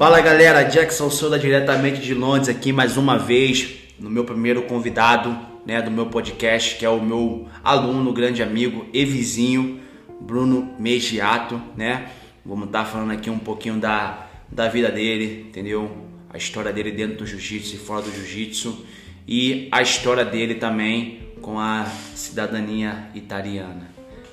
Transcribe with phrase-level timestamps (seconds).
[0.00, 5.38] Fala galera, Jackson Souza diretamente de Londres aqui mais uma vez no meu primeiro convidado
[5.66, 9.78] né, do meu podcast, que é o meu aluno, grande amigo e vizinho,
[10.18, 12.12] Bruno Megiato, né?
[12.46, 15.94] Vamos estar tá falando aqui um pouquinho da, da vida dele, entendeu?
[16.30, 18.86] A história dele dentro do jiu-jitsu e fora do jiu-jitsu
[19.28, 23.90] e a história dele também com a cidadania italiana.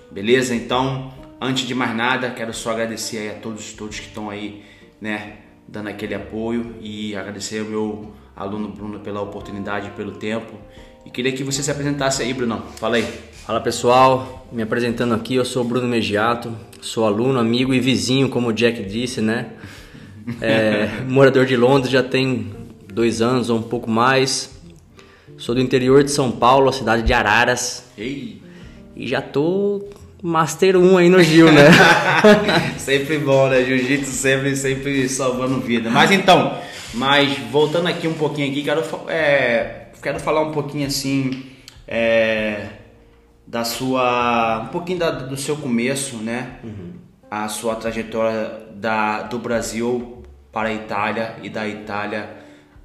[0.09, 0.55] Beleza?
[0.55, 4.63] Então, antes de mais nada, quero só agradecer a todos todos que estão aí,
[5.01, 10.53] né, dando aquele apoio e agradecer ao meu aluno Bruno pela oportunidade, pelo tempo.
[11.05, 12.63] E queria que você se apresentasse aí, Bruno.
[12.75, 13.07] Fala aí.
[13.45, 18.49] Fala pessoal, me apresentando aqui, eu sou Bruno Megiato, sou aluno, amigo e vizinho, como
[18.49, 19.53] o Jack disse, né?
[20.41, 22.51] É, morador de Londres já tem
[22.93, 24.57] dois anos ou um pouco mais.
[25.37, 27.85] Sou do interior de São Paulo, a cidade de Araras.
[27.97, 28.41] Ei.
[28.95, 29.85] E já tô
[30.21, 31.69] Master 1 aí no Gil, né?
[32.77, 33.63] sempre bom, né?
[33.63, 35.89] Jiu-jitsu sempre, sempre salvando vida.
[35.89, 36.57] Mas então,
[36.93, 41.43] mas voltando aqui um pouquinho aqui, quero, é, quero falar um pouquinho assim
[41.87, 42.67] é,
[43.45, 44.63] da sua.
[44.63, 46.57] um pouquinho da, do seu começo, né?
[46.63, 46.93] Uhum.
[47.29, 52.29] A sua trajetória da, do Brasil para a Itália e da Itália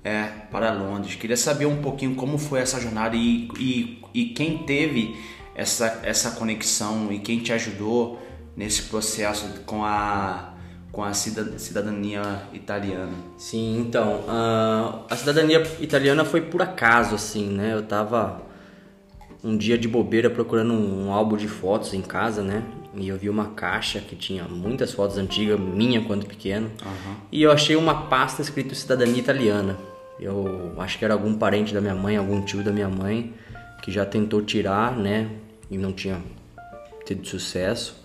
[0.05, 1.15] é, para Londres.
[1.15, 5.17] Queria saber um pouquinho como foi essa jornada e, e, e quem teve
[5.55, 8.21] essa, essa conexão e quem te ajudou
[8.57, 10.49] nesse processo com a
[10.91, 13.15] com a cidadania italiana.
[13.39, 14.25] Sim, então
[15.09, 17.73] a cidadania italiana foi por acaso assim, né?
[17.73, 18.43] Eu tava
[19.43, 22.63] um dia de bobeira procurando um álbum de fotos em casa, né?
[22.95, 26.71] E eu vi uma caixa que tinha muitas fotos antigas, minha quando pequeno.
[26.85, 27.15] Uhum.
[27.33, 29.79] E eu achei uma pasta escrito cidadania italiana.
[30.21, 33.33] Eu acho que era algum parente da minha mãe, algum tio da minha mãe
[33.83, 35.29] que já tentou tirar, né?
[35.73, 36.21] E não tinha
[37.07, 37.97] tido sucesso.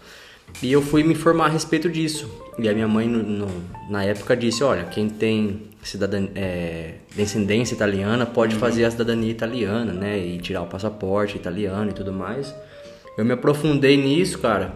[0.64, 2.30] E eu fui me informar a respeito disso.
[2.58, 3.48] E a minha mãe, no, no,
[3.90, 8.60] na época, disse: Olha, quem tem cidadania, é, descendência italiana pode uhum.
[8.62, 10.18] fazer a cidadania italiana, né?
[10.18, 12.56] E tirar o passaporte italiano e tudo mais.
[13.18, 14.74] Eu me aprofundei nisso, cara.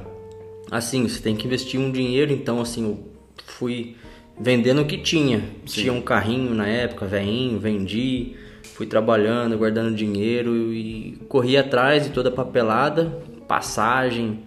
[0.69, 2.99] Assim, você tem que investir um dinheiro, então, assim, eu
[3.45, 3.95] fui
[4.37, 5.39] vendendo o que tinha.
[5.65, 5.81] Sim.
[5.81, 8.35] Tinha um carrinho na época, veinho, vendi
[8.81, 13.05] fui trabalhando, guardando dinheiro e corri atrás de toda a papelada,
[13.47, 14.39] passagem,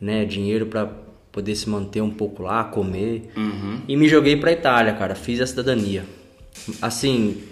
[0.00, 0.90] né, dinheiro para
[1.30, 3.30] poder se manter um pouco lá, comer.
[3.36, 3.82] Uhum.
[3.86, 6.04] E me joguei para Itália, cara, fiz a cidadania.
[6.80, 7.42] Assim,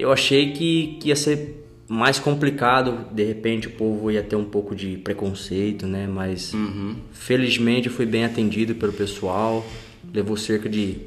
[0.00, 4.44] eu achei que, que ia ser mais complicado, de repente o povo ia ter um
[4.44, 6.08] pouco de preconceito, né?
[6.08, 6.96] Mas uhum.
[7.12, 9.64] felizmente eu fui bem atendido pelo pessoal.
[10.12, 11.02] Levou cerca de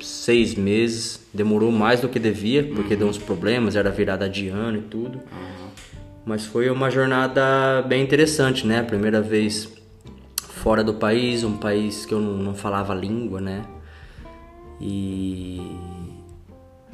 [0.00, 3.00] seis meses, demorou mais do que devia, porque uhum.
[3.00, 5.18] deu uns problemas, era virada de ano e tudo.
[5.18, 5.68] Uhum.
[6.24, 8.82] Mas foi uma jornada bem interessante, né?
[8.82, 9.72] Primeira vez
[10.36, 13.64] fora do país, um país que eu não, não falava língua, né?
[14.80, 15.60] E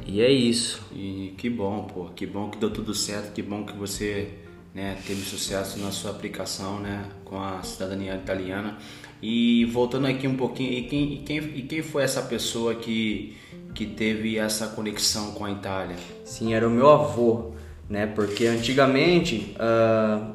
[0.07, 0.81] e é isso.
[0.95, 4.29] E que bom, pô, que bom que deu tudo certo, que bom que você
[4.73, 8.79] né, teve sucesso na sua aplicação né, com a cidadania italiana.
[9.21, 13.35] E voltando aqui um pouquinho, e quem, e quem, e quem foi essa pessoa que,
[13.76, 15.97] que teve essa conexão com a Itália?
[16.25, 17.53] Sim, era o meu avô,
[17.91, 18.06] né?
[18.06, 20.34] Porque antigamente uh,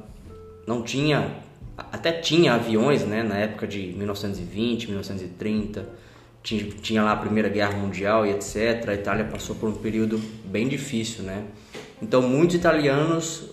[0.68, 1.38] não tinha,
[1.76, 3.24] até tinha aviões, né?
[3.24, 5.90] Na época de 1920, 1930,
[6.44, 8.88] tinha, tinha lá a Primeira Guerra Mundial e etc.
[8.88, 11.44] A Itália passou por um período bem difícil, né?
[12.00, 13.50] Então muitos italianos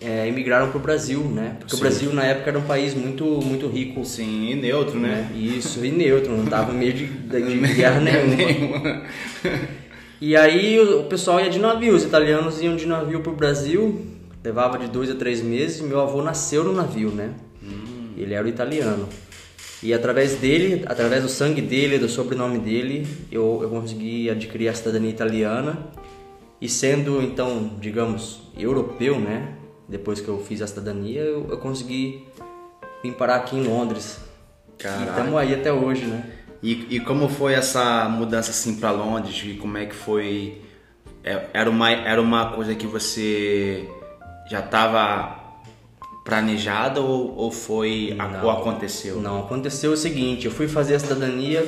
[0.00, 1.56] é, emigraram para o Brasil, né?
[1.58, 1.78] Porque Sim.
[1.78, 4.04] o Brasil na época era um país muito muito rico.
[4.04, 5.28] Sim, e neutro, né?
[5.30, 5.38] né?
[5.38, 9.02] Isso, e neutro, não tava meio de, de guerra nenhuma.
[10.20, 14.04] e aí o, pessoal ia de navio, os italianos iam de navio para o Brasil,
[14.44, 15.80] levava de dois a três meses.
[15.80, 17.30] Meu avô nasceu no navio, né?
[17.62, 18.12] Hum.
[18.16, 19.08] Ele era o italiano.
[19.82, 24.74] E através dele, através do sangue dele, do sobrenome dele, eu, eu consegui adquirir a
[24.74, 25.78] cidadania italiana.
[26.60, 29.54] E sendo então, digamos, europeu, né?
[29.88, 32.26] Depois que eu fiz a cidadania, eu, eu consegui
[33.02, 34.18] vir parar aqui em Londres.
[34.78, 35.02] Caraca.
[35.02, 36.24] E estamos aí até hoje, né?
[36.62, 39.40] E, e como foi essa mudança assim para Londres?
[39.44, 40.60] E como é que foi?
[41.22, 43.88] É, era uma, era uma coisa que você
[44.48, 45.44] já estava
[46.24, 49.20] planejada ou, ou foi não, ou aconteceu?
[49.20, 51.64] Não, aconteceu o seguinte, eu fui fazer a cidadania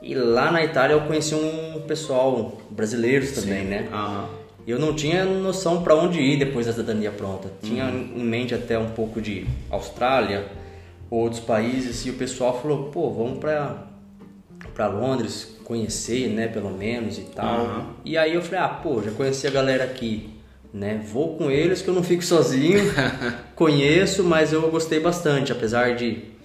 [0.00, 3.68] e lá na Itália eu conheci um pessoal brasileiros também, Sim.
[3.68, 3.88] né?
[3.92, 7.50] Uhum eu não tinha noção para onde ir depois da cidadania pronta.
[7.62, 8.12] Tinha uhum.
[8.16, 10.46] em mente até um pouco de Austrália,
[11.10, 13.84] outros países, e o pessoal falou: pô, vamos para
[14.74, 17.64] para Londres conhecer, né, pelo menos e tal.
[17.64, 17.84] Uhum.
[18.04, 20.30] E aí eu falei: ah, pô, já conheci a galera aqui,
[20.72, 21.00] né?
[21.12, 22.80] Vou com eles que eu não fico sozinho.
[23.54, 26.36] Conheço, mas eu gostei bastante, apesar de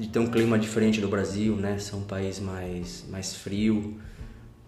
[0.00, 1.78] de ter um clima diferente do Brasil, né?
[1.78, 4.00] Ser um país mais, mais frio.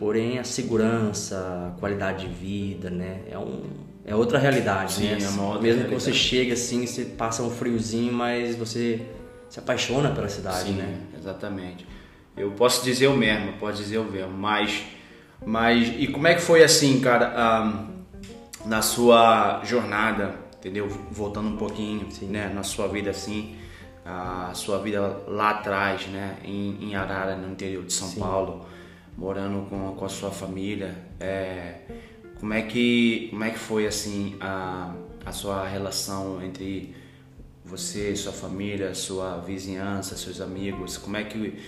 [0.03, 1.37] Porém, a segurança,
[1.77, 3.21] a qualidade de vida, né?
[3.31, 3.63] É, um,
[4.05, 5.19] é outra realidade, Sim, né?
[5.23, 5.95] é uma outra Mesmo realidade.
[5.95, 9.01] que você chegue assim, você passa um friozinho, mas você
[9.49, 10.99] se apaixona pela cidade, Sim, né?
[11.17, 11.87] exatamente.
[12.37, 14.83] Eu posso dizer o mesmo, posso dizer o mesmo, mas,
[15.47, 17.87] mas e como é que foi assim, cara, ah,
[18.67, 20.89] na sua jornada, entendeu?
[21.13, 23.55] Voltando um pouquinho, né, na sua vida assim,
[24.05, 28.67] a sua vida lá atrás, né, em, em Arara, no interior de São Paulo,
[29.17, 31.81] morando com, com a sua família, é,
[32.41, 34.95] como é que como é que foi assim a,
[35.25, 36.95] a sua relação entre
[37.65, 41.59] você, sua família, sua vizinhança, seus amigos, como é que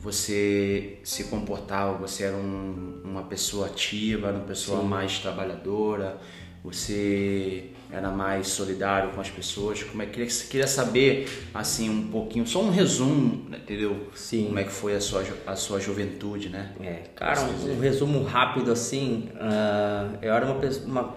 [0.00, 1.96] você se comportava?
[1.98, 6.18] Você era um- uma pessoa ativa, uma pessoa mais trabalhadora?
[6.62, 9.82] Você era mais solidário com as pessoas?
[9.82, 14.08] Como é que você queria saber assim um pouquinho, só um resumo, né, entendeu?
[14.14, 14.46] Sim.
[14.46, 16.72] Como é que foi a sua a sua juventude, né?
[16.80, 21.14] É, cara, um, um resumo rápido assim, ah, eu era uma pessoa, uma-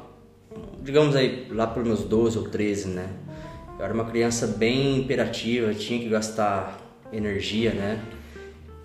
[0.81, 3.09] digamos aí, lá por meus 12 ou 13, né?
[3.77, 6.79] Eu era uma criança bem imperativa, tinha que gastar
[7.11, 7.99] energia, né?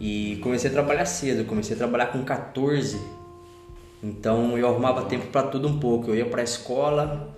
[0.00, 3.00] E comecei a trabalhar cedo, comecei a trabalhar com 14.
[4.02, 6.10] Então eu arrumava tempo para tudo um pouco.
[6.10, 7.34] Eu ia para a escola,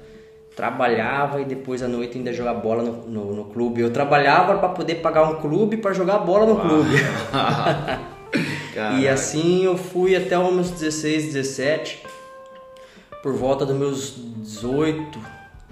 [0.59, 3.81] trabalhava e depois à noite ainda jogava bola no, no, no clube.
[3.81, 6.97] Eu trabalhava para poder pagar um clube para jogar bola no clube.
[9.01, 12.05] E assim eu fui até os meus 16, 17.
[13.23, 15.19] Por volta dos meus 18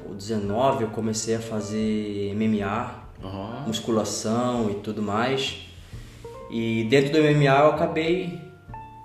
[0.08, 3.64] ou 19 eu comecei a fazer MMA, Aham.
[3.66, 5.68] musculação e tudo mais.
[6.50, 8.40] E dentro do MMA eu acabei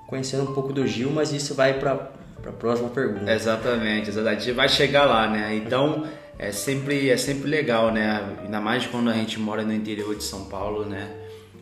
[0.08, 2.10] conhecendo um pouco do Gil, mas isso vai para
[2.50, 3.32] a próxima pergunta.
[3.32, 4.38] Exatamente, exatamente.
[4.38, 5.56] A gente vai chegar lá, né?
[5.56, 6.08] Então
[6.40, 8.38] é sempre, é sempre legal, né?
[8.44, 11.10] Ainda mais quando a gente mora no interior de São Paulo, né?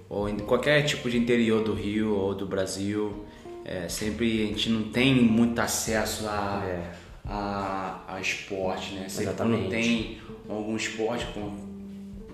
[0.09, 3.25] Ou em qualquer tipo de interior do Rio ou do Brasil.
[3.65, 6.91] É, sempre a gente não tem muito acesso a, É.
[7.27, 9.07] a, a esporte, né?
[9.09, 9.61] Sempre Exatamente.
[9.63, 10.17] quando tem
[10.49, 11.53] algum esporte com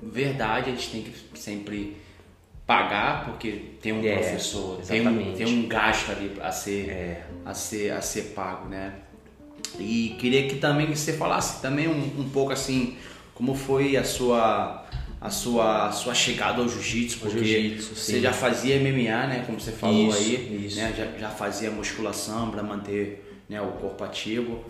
[0.01, 1.97] verdade, a gente tem que sempre
[2.65, 3.51] pagar porque
[3.81, 5.37] tem um É, professor, tem um, exatamente.
[5.37, 7.24] tem um gasto ali a ser, É.
[7.45, 8.93] a ser, a ser pago, né?
[9.79, 12.95] E queria que também você falasse também um, um pouco assim
[13.33, 14.85] como foi a sua
[15.19, 19.43] a sua a sua chegada ao jiu-jitsu, porque jiu-jitsu, você já fazia MMA, né?
[19.45, 20.77] Como você falou Isso, aí, isso.
[20.77, 20.93] né?
[20.97, 24.63] Já, já fazia musculação para manter né, o corpo ativo,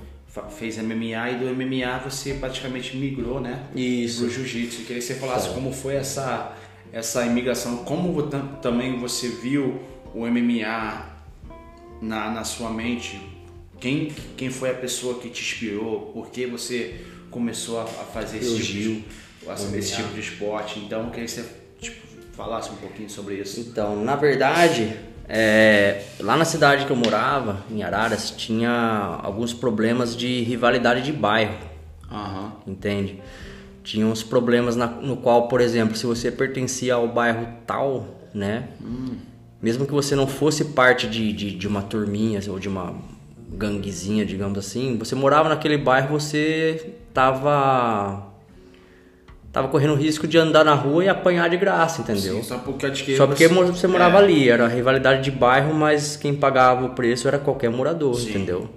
[0.50, 3.64] fez MMA e do MMA você praticamente migrou, né?
[3.76, 4.22] Isso.
[4.22, 4.82] Pro jiu-jitsu.
[4.82, 6.54] Queria que você falasse como foi essa
[6.92, 8.24] essa imigração, como
[8.62, 9.82] também você viu
[10.14, 11.15] o MMA
[12.06, 13.20] na, na sua mente?
[13.80, 16.12] Quem, quem foi a pessoa que te inspirou?
[16.14, 19.06] Por que você começou a, a fazer esse Eu, tipo,
[19.72, 20.80] de, esse tipo de esporte?
[20.80, 21.46] Então, eu queria que você
[21.80, 23.60] tipo, falasse um pouquinho sobre isso.
[23.60, 24.96] Então, na verdade,
[25.28, 31.12] é, lá na cidade que eu morava, em Araras, tinha alguns problemas de rivalidade de
[31.12, 31.58] bairro,
[32.10, 32.54] Aham.
[32.66, 33.22] entende?
[33.84, 38.70] Tinha uns problemas na- no qual, por exemplo, se você pertencia ao bairro tal, né?
[39.62, 42.94] Mesmo que você não fosse parte de, de, de uma turminha ou de uma
[43.50, 48.32] ganguezinha, digamos assim, você morava naquele bairro, você tava
[49.52, 52.36] tava correndo o risco de andar na rua e apanhar de graça, entendeu?
[52.36, 56.18] Sim, só porque Só porque você- você morava é, ali, era rivalidade de bairro, mas
[56.18, 58.32] quem pagava o preço era qualquer morador, Sim.
[58.32, 58.70] entendeu?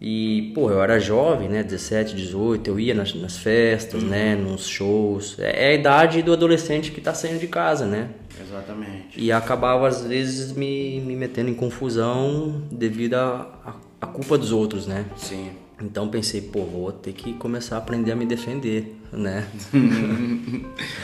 [0.00, 1.62] E, pô, eu era jovem, né?
[1.62, 4.34] 17, 18, eu ia nas, nas festas, né?
[4.34, 4.52] Uhum.
[4.52, 5.38] Nos shows.
[5.38, 8.08] É, é a idade do adolescente que tá saindo de casa, né?
[8.40, 9.20] Exatamente.
[9.20, 15.04] E acabava, às vezes, me, me metendo em confusão devido à culpa dos outros, né?
[15.16, 15.50] Sim.
[15.82, 19.46] Então pensei, pô, vou ter que começar a aprender a me defender, né?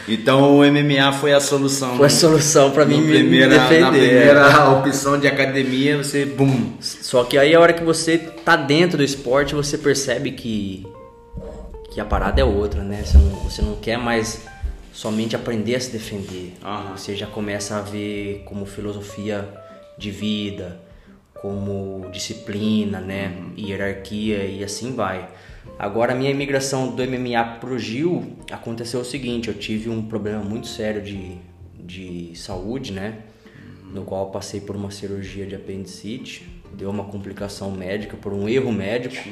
[0.08, 1.96] Então o MMA foi a solução.
[1.96, 3.80] Foi a solução pra mim primeira, me defender.
[3.80, 6.74] Na primeira opção de academia, você, bum.
[6.80, 10.86] Só que aí a hora que você tá dentro do esporte, você percebe que,
[11.90, 13.02] que a parada é outra, né?
[13.04, 14.42] Você não, você não quer mais
[14.92, 16.54] somente aprender a se defender.
[16.64, 16.96] Aham.
[16.96, 19.48] Você já começa a ver como filosofia
[19.98, 20.80] de vida,
[21.40, 23.36] como disciplina, né?
[23.56, 25.28] Hierarquia e assim vai.
[25.78, 30.42] Agora, a minha imigração do MMA pro Gil aconteceu o seguinte: eu tive um problema
[30.42, 31.36] muito sério de,
[31.78, 33.18] de saúde, né?
[33.92, 38.72] No qual passei por uma cirurgia de apendicite, deu uma complicação médica por um erro
[38.72, 39.28] médico.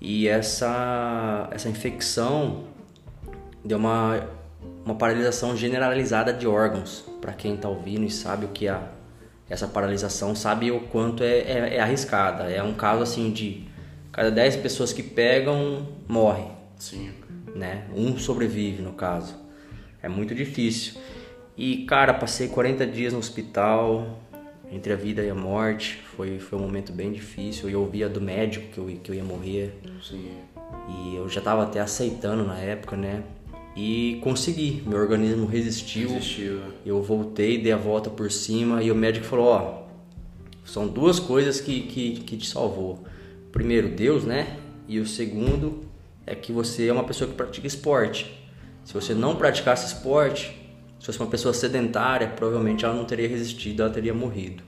[0.00, 2.64] E essa, essa infecção
[3.64, 4.28] deu uma,
[4.84, 7.04] uma paralisação generalizada de órgãos.
[7.20, 8.80] Para quem tá ouvindo e sabe o que é
[9.48, 12.44] essa paralisação, sabe o quanto é, é, é arriscada.
[12.44, 13.66] É um caso assim de
[14.12, 16.44] cada 10 pessoas que pegam, morre,
[16.76, 17.10] Sim.
[17.54, 17.84] né?
[17.94, 19.36] Um sobrevive no caso.
[20.02, 21.00] É muito difícil.
[21.56, 24.20] E, cara, passei 40 dias no hospital,
[24.70, 25.96] entre a vida e a morte.
[26.16, 27.68] Foi, foi um momento bem difícil.
[27.68, 29.80] Eu ouvia do médico que eu, que eu ia morrer.
[30.02, 30.30] Sim.
[30.88, 33.22] E eu já tava até aceitando na época, né?
[33.80, 34.82] E consegui.
[34.84, 36.08] Meu organismo resistiu.
[36.08, 36.60] Resistiu.
[36.84, 39.82] Eu voltei, dei a volta por cima e o médico falou: Ó,
[40.64, 43.04] são duas coisas que, que, que te salvou.
[43.52, 44.58] Primeiro, Deus, né?
[44.88, 45.84] E o segundo
[46.26, 48.36] é que você é uma pessoa que pratica esporte.
[48.84, 50.58] Se você não praticasse esporte,
[50.98, 54.64] se fosse uma pessoa sedentária, provavelmente ela não teria resistido, ela teria morrido.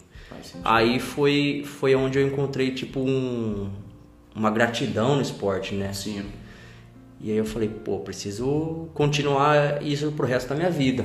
[0.63, 3.69] Aí foi, foi onde eu encontrei tipo um,
[4.37, 5.93] uma gratidão no esporte, né?
[5.93, 6.27] Sim.
[7.21, 11.05] E aí eu falei, pô, preciso continuar isso pro resto da minha vida.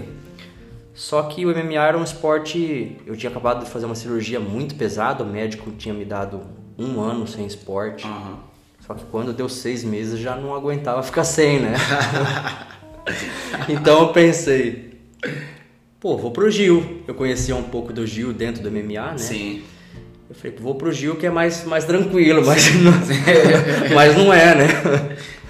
[0.93, 2.95] Só que o MMA era um esporte.
[3.05, 6.41] Eu tinha acabado de fazer uma cirurgia muito pesada, o médico tinha me dado
[6.77, 8.07] um ano sem esporte.
[8.07, 8.39] Aham.
[8.85, 11.73] Só que quando deu seis meses já não aguentava ficar sem, né?
[13.67, 14.99] então eu pensei,
[15.99, 17.01] pô, vou pro Gil.
[17.07, 19.17] Eu conhecia um pouco do Gil dentro do MMA, né?
[19.17, 19.63] Sim.
[20.29, 22.93] Eu falei, vou pro Gil que é mais, mais tranquilo, mas não,
[23.93, 24.67] mas não é, né?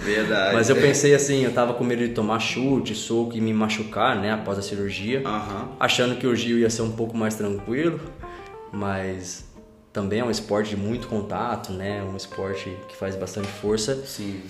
[0.06, 0.54] Verdade.
[0.54, 4.16] Mas eu pensei assim, eu tava com medo de tomar chute, soco e me machucar,
[4.16, 5.22] né, após a cirurgia.
[5.26, 5.70] Aham.
[5.80, 8.00] Achando que o Gil ia ser um pouco mais tranquilo,
[8.72, 9.46] mas
[9.92, 12.04] também é um esporte de muito contato, né?
[12.04, 13.96] Um esporte que faz bastante força.
[14.06, 14.42] Sim.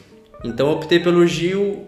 [0.43, 1.87] Então eu optei pelo Gil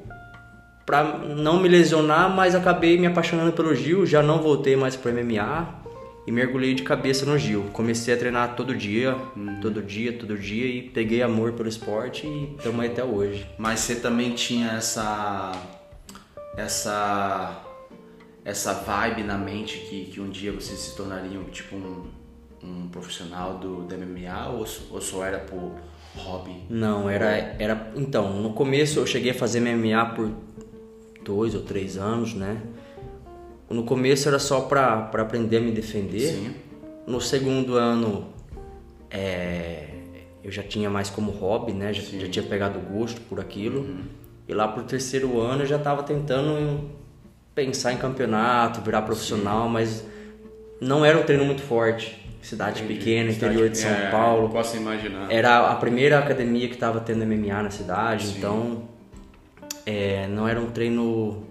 [0.85, 5.11] pra não me lesionar, mas acabei me apaixonando pelo Gil, já não voltei mais pro
[5.11, 5.86] MMA
[6.27, 7.69] e mergulhei de cabeça no Gil.
[7.71, 9.15] Comecei a treinar todo dia,
[9.61, 13.47] todo dia, todo dia e peguei amor pelo esporte e estamos até hoje.
[13.57, 15.53] Mas você também tinha essa
[16.57, 17.63] essa
[18.43, 22.07] essa vibe na mente que, que um dia você se tornaria um, tipo um,
[22.61, 25.75] um profissional do, do MMA ou, ou só era por
[26.15, 26.63] hobby?
[26.69, 27.91] Não, era, era.
[27.95, 30.31] Então, no começo eu cheguei a fazer MMA por
[31.23, 32.61] dois ou três anos, né?
[33.69, 36.33] No começo era só pra, pra aprender a me defender.
[36.33, 36.53] Sim.
[37.05, 38.27] No segundo ano
[39.09, 39.87] é,
[40.43, 41.91] eu já tinha mais como hobby, né?
[41.93, 43.81] Já, já tinha pegado gosto por aquilo.
[43.81, 44.03] Uhum.
[44.47, 46.89] E lá pro terceiro ano eu já tava tentando
[47.53, 50.05] pensar em campeonato, virar profissional, mas
[50.79, 52.25] não era um treino muito forte.
[52.41, 54.49] Cidade pequena, interior de São É, Paulo.
[54.49, 55.29] Posso imaginar.
[55.29, 58.37] Era a primeira academia que estava tendo MMA na cidade, Sim.
[58.37, 58.83] então
[59.85, 61.43] é, não era um treino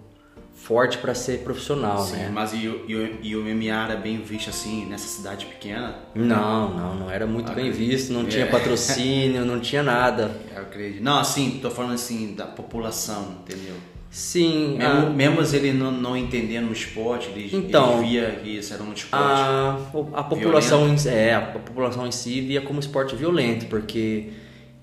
[0.66, 2.30] forte para ser profissional, Sim, né?
[2.34, 5.94] mas e, o- e, e o MMA era bem visto assim nessa cidade pequena?
[6.14, 7.90] Não, não, não era muito bem Acredito.
[7.90, 8.48] visto, não tinha É.
[8.48, 10.30] patrocínio, não tinha nada.
[10.54, 11.02] Eu acredito.
[11.04, 13.74] Não, assim, tô falando assim da população, entendeu?
[14.10, 18.48] Sim, Mesmo, a, mesmo ele não, não entendendo o esporte, ele, Então, ele via que
[18.58, 19.12] isso era um esporte.
[19.14, 19.78] a,
[20.14, 24.30] a população em, é, a população em si via como esporte violento, porque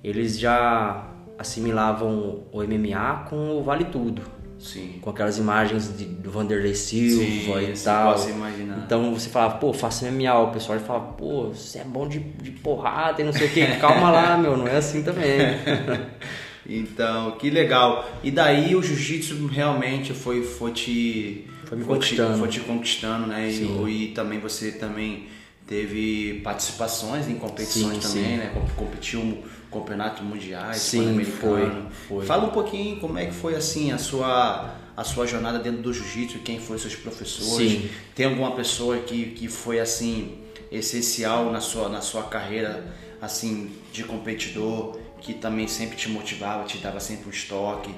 [0.03, 4.21] eles já assimilavam o MMA com o vale tudo.
[4.63, 4.99] Sim.
[5.01, 8.13] com aquelas imagens de, do Vanderlei Silva Sim, e sim, tal.
[8.13, 8.83] posso imaginar.
[8.85, 12.51] Então você falava, pô, faço MMA, o pessoal falava, pô, você é bom de, de
[12.51, 13.65] porrada e não sei o que.
[13.77, 15.37] Calma lá, meu, não é assim também.
[16.65, 18.09] Então, que legal.
[18.23, 21.47] E daí o jiu-jitsu realmente foi, foi te.
[21.65, 22.37] Foi me te- conquistando.
[22.37, 23.49] foi te conquistando, né?
[23.51, 25.27] E, e também você também
[25.67, 28.37] teve participações em competições Sim, também, sim.
[28.37, 28.51] né?
[28.53, 29.43] Com- Competiu
[29.73, 31.71] campeonato mundiais, Sim, foi,
[32.07, 32.25] foi.
[32.25, 35.91] Fala um pouquinho como é que foi assim a sua a sua jornada dentro do
[35.91, 37.71] jiu-jitsu, quem foram seus professores?
[37.71, 37.89] Sim.
[38.13, 40.37] Tem alguma pessoa que, que foi assim
[40.71, 42.85] essencial na sua na sua carreira
[43.21, 47.89] assim de competidor que também sempre te motivava, te dava sempre um estoque?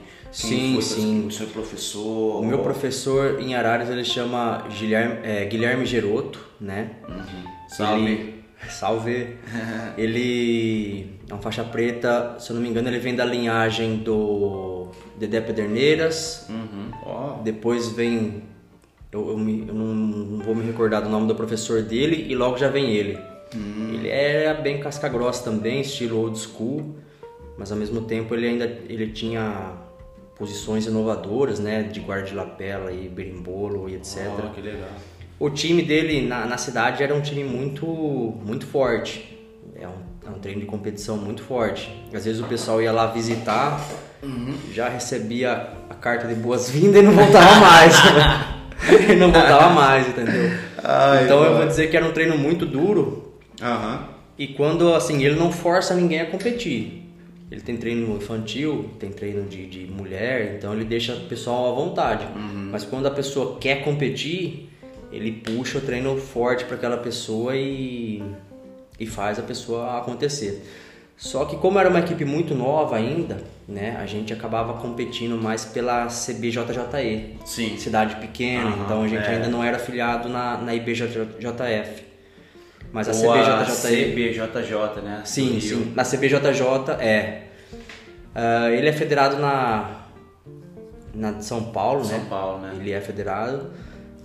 [0.41, 1.27] Quem Sim, sim.
[1.27, 2.41] o seu professor?
[2.41, 6.91] O meu professor em Araras ele chama Guilherme, é, Guilherme Geroto, né?
[7.69, 8.03] Salve.
[8.03, 9.35] Ele, salve.
[9.97, 14.87] ele é um faixa preta, se eu não me engano, ele vem da linhagem do
[15.17, 16.45] Dedé Pederneiras.
[16.49, 16.91] Uhum.
[17.03, 18.43] Ó, Depois vem.
[19.11, 22.35] Eu, eu, me- eu não, não vou me recordar do nome do professor dele e
[22.35, 23.17] logo já vem ele.
[23.93, 26.95] Ele era bem casca grossa também, estilo old school,
[27.57, 29.71] mas ao mesmo tempo ele ainda ele tinha
[30.37, 31.83] posições inovadoras, né?
[31.83, 34.27] De guarda de lapela e berimbolo e etc.
[34.43, 34.89] ó, que legal.
[35.39, 39.37] O time dele na, na cidade era um time muito, muito forte.
[39.75, 39.91] É um,
[40.25, 41.91] é um treino de competição muito forte.
[42.13, 43.85] Às vezes o pessoal ia lá visitar,
[44.71, 47.95] já recebia a carta de boas-vindas e não voltava mais.
[49.09, 50.51] e não voltava mais, entendeu?
[50.81, 51.57] Ai, então eu mano.
[51.57, 53.33] vou dizer que era um treino muito duro.
[53.61, 54.07] Aham.
[54.37, 57.03] E quando assim, ele não força ninguém a competir.
[57.51, 61.75] Ele tem treino infantil, tem treino de, de mulher, então ele deixa o pessoal à
[61.75, 62.25] vontade.
[62.71, 64.69] Mas quando a pessoa quer competir,
[65.15, 68.23] ele puxa o treino forte para aquela pessoa e,
[68.99, 70.63] e faz a pessoa acontecer.
[71.17, 75.63] Só que como era uma equipe muito nova ainda, né, a gente acabava competindo mais
[75.63, 77.37] pela CBJJE.
[77.45, 77.77] Sim.
[77.77, 79.29] Cidade pequena, Aham, então a gente é.
[79.29, 82.03] ainda não era afiliado na, na IBJJF.
[82.91, 84.11] Mas a Ou a CBJJE...
[84.11, 85.21] CBJJ, né?
[85.23, 85.93] Sim, sim.
[85.95, 87.43] Na CBJJ é.
[88.35, 90.01] Ah, ele é federado na,
[91.13, 92.25] na de São Paulo, São né?
[92.29, 92.73] Paulo, né?
[92.77, 93.71] Ele é federado.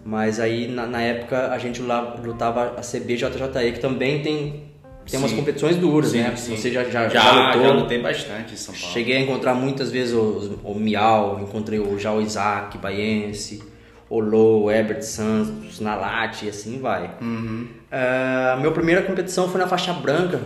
[0.05, 4.65] Mas aí na, na época a gente lá lutava a CBJJE, que também tem,
[5.09, 5.37] tem umas Sim.
[5.37, 6.37] competições duras, Sim, né?
[6.37, 6.57] sim.
[6.57, 7.63] Você já, já, já, já lutou.
[7.63, 8.93] já lutei bastante em São Paulo.
[8.93, 13.63] Cheguei a encontrar muitas vezes o, o Miau, encontrei o Jao Isaac, Baiense,
[14.09, 17.11] o Lô, o Herbert Santos, Nalate e assim vai.
[17.21, 17.69] Uhum.
[17.93, 20.41] Ah, minha primeira competição foi na faixa branca,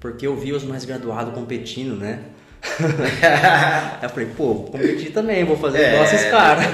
[0.00, 2.20] porque eu vi os mais graduados competindo, né?
[4.02, 6.64] Eu falei, pô, vou competir também, vou fazer igual esses caras.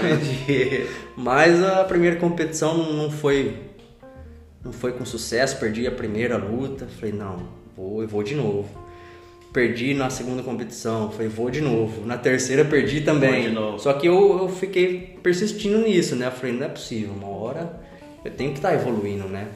[1.16, 3.68] Mas a primeira competição não foi
[4.64, 8.68] não foi com sucesso, perdi a primeira luta, falei, não, vou, eu vou de novo.
[9.52, 12.04] Perdi na segunda competição, falei, vou de novo.
[12.04, 13.54] Na terceira perdi também.
[13.78, 16.26] Só que eu, eu fiquei persistindo nisso, né?
[16.26, 17.80] Eu falei, não é possível, uma hora
[18.24, 19.48] eu tenho que estar evoluindo, né?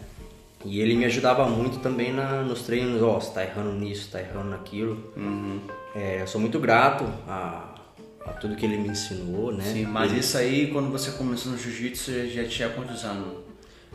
[0.65, 4.21] E ele me ajudava muito também na, nos treinos, ó, você tá errando nisso, tá
[4.21, 5.13] errando naquilo.
[5.17, 5.61] Uhum.
[5.95, 7.75] É, eu sou muito grato a,
[8.25, 9.65] a tudo que ele me ensinou, né?
[9.65, 13.43] Sim, mas isso aí, quando você começou no jiu-jitsu, você já tinha quantos anos?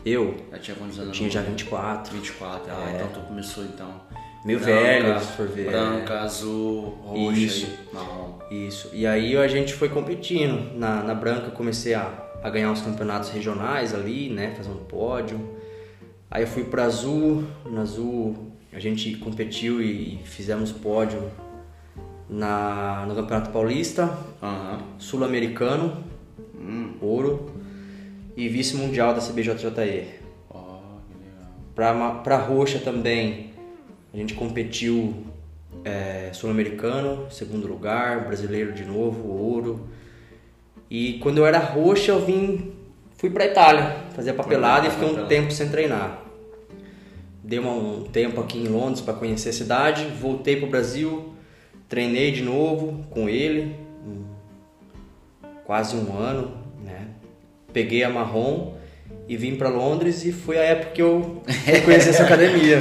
[0.06, 1.16] Eu Já tinha quantos anos?
[1.16, 2.14] tinha já 24.
[2.14, 4.00] 24, ah, então tu começou então.
[4.44, 5.66] Meio Branca, velho, se for ver.
[5.66, 7.66] Branca, azul, roxa Isso.
[7.66, 8.38] e marrom.
[8.48, 8.90] Isso.
[8.92, 10.78] E aí a gente foi competindo.
[10.78, 12.12] Na, na branca eu comecei a,
[12.42, 14.54] a ganhar uns campeonatos regionais ali, né?
[14.56, 15.58] Fazer um pódio.
[16.30, 17.42] Aí eu fui pra azul.
[17.66, 21.28] Na azul a gente competiu e fizemos pódio
[22.28, 24.80] na, no Campeonato Paulista, Aham.
[24.98, 26.04] Sul-Americano,
[26.60, 26.94] Hum.
[27.00, 27.50] ouro
[28.36, 29.70] e vice-mundial da CBJJE.
[29.74, 32.20] Que legal.
[32.22, 33.50] Pra, roxa também,
[34.12, 35.24] a gente competiu
[35.84, 39.88] é, sul-americano, segundo lugar, brasileiro de novo, ouro.
[40.90, 42.72] E quando eu era roxa, eu vim,
[43.16, 46.22] fui pra Itália, fazer papelada e fiquei um tempo sem treinar.
[47.42, 51.27] Dei um tempo aqui em Londres para conhecer a cidade, voltei pro Brasil,
[51.88, 53.74] treinei de novo com ele,
[55.64, 56.52] quase um ano,
[56.84, 57.06] né?
[57.72, 58.74] Peguei a marrom
[59.28, 62.80] e vim para Londres e foi a época que eu fui conhecer essa academia.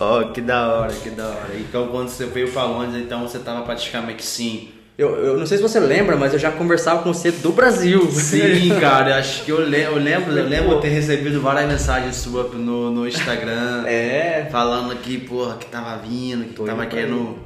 [0.00, 1.54] Ó, que da hora, que da hora.
[1.58, 4.68] Então quando você veio pra Londres, então você tava praticamente sim.
[4.98, 8.10] Eu, eu não sei se você lembra, mas eu já conversava com você do Brasil.
[8.10, 12.52] Sim, cara, acho que eu, le- eu lembro, eu lembro ter recebido várias mensagens suas
[12.52, 13.84] no, no Instagram.
[13.86, 14.48] É.
[14.52, 17.38] Falando que, porra, que tava vindo, que Tô tava querendo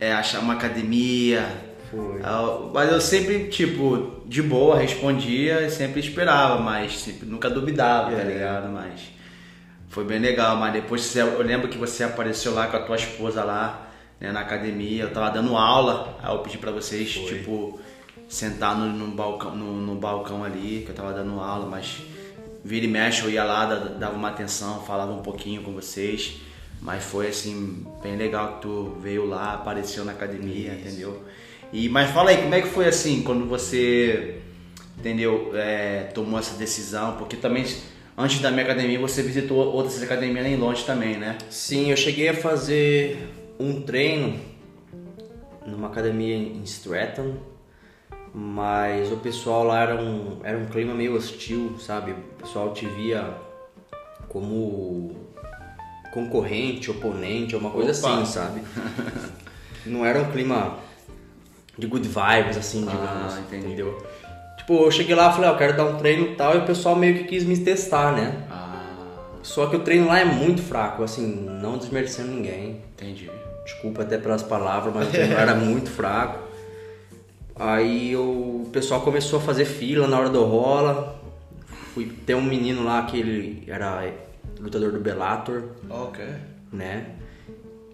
[0.00, 1.46] é, achar uma academia.
[1.90, 2.20] Foi.
[2.22, 8.10] Ah, Mas eu sempre, tipo, de boa, respondia e sempre esperava, mas sempre, nunca duvidava,
[8.14, 8.24] tá É.
[8.24, 8.68] ligado?
[8.70, 9.00] Mas
[9.88, 12.96] foi bem legal, mas depois você- eu lembro que você apareceu lá com a tua
[12.96, 13.88] esposa lá,
[14.20, 17.24] né, na academia, eu tava dando aula, aí eu pedi pra vocês, Foi.
[17.24, 17.80] tipo,
[18.28, 22.02] sentar no, no balcão, no, no balcão ali, que eu tava dando aula, mas
[22.62, 26.36] vira e mexe eu ia lá, da- dava uma atenção, falava um pouquinho com vocês.
[26.80, 31.22] Mas foi assim, bem legal que tu veio lá, apareceu na academia, entendeu?
[31.72, 34.40] E, mas fala aí, como é que foi assim, quando você,
[34.98, 37.16] entendeu, é, tomou essa decisão?
[37.16, 37.66] Porque também,
[38.16, 41.36] antes da minha academia, você visitou outras academias em Londres também, né?
[41.50, 44.40] Sim, eu cheguei a fazer um treino
[45.66, 47.34] numa academia em Stratton,
[48.32, 52.12] mas o pessoal lá era um, era um clima meio hostil, sabe?
[52.12, 53.34] O pessoal te via
[54.28, 55.27] como
[56.12, 58.14] concorrente, oponente, uma coisa Opa.
[58.22, 58.62] assim, sabe?
[59.86, 60.78] Não era um clima
[61.78, 63.66] de good vibes, assim, Ah, digamos, entendi.
[63.66, 64.06] entendeu?
[64.58, 66.58] Tipo, eu cheguei lá e falei, ó, eu quero dar um treino e tal, e
[66.58, 68.44] o pessoal meio que quis me testar, né?
[68.50, 68.82] Ah,
[69.42, 71.26] Só que o treino lá é muito fraco, assim,
[71.62, 72.82] não desmerecendo ninguém.
[72.94, 73.30] entendi.
[73.64, 76.48] Desculpa até pelas palavras, mas o treino lá era muito fraco.
[77.54, 78.22] Aí eu-
[78.66, 81.18] o pessoal começou a fazer fila na hora do rola.
[81.94, 84.04] Fui ter um menino lá que ele era
[84.60, 86.24] lutador do Bellator, Ok.
[86.72, 87.06] né?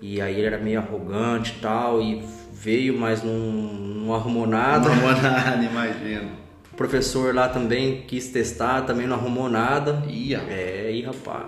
[0.00, 2.22] E aí ele era meio arrogante e tal, e
[2.52, 4.88] veio, mas não, não arrumou nada.
[4.88, 6.30] Não vou nada, imagino.
[6.72, 10.02] O professor lá também quis testar, também não arrumou nada.
[10.08, 10.38] Ia.
[10.48, 11.46] É, e rapaz.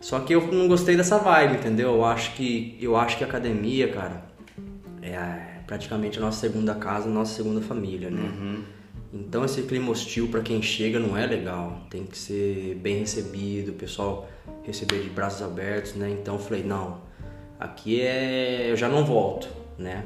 [0.00, 1.88] Só que eu não gostei dessa vibe, entendeu?
[1.94, 4.24] Eu acho que eu acho que a academia, cara,
[5.02, 8.20] é praticamente a nossa segunda casa, a nossa segunda família, né?
[8.22, 8.62] Uhum.
[9.20, 11.82] Então esse clima hostil pra quem chega não é legal.
[11.90, 14.28] Tem que ser bem recebido, o pessoal
[14.62, 16.10] receber de braços abertos, né?
[16.10, 17.00] Então eu falei, não,
[17.58, 18.70] aqui é.
[18.70, 19.48] eu já não volto,
[19.78, 20.04] né?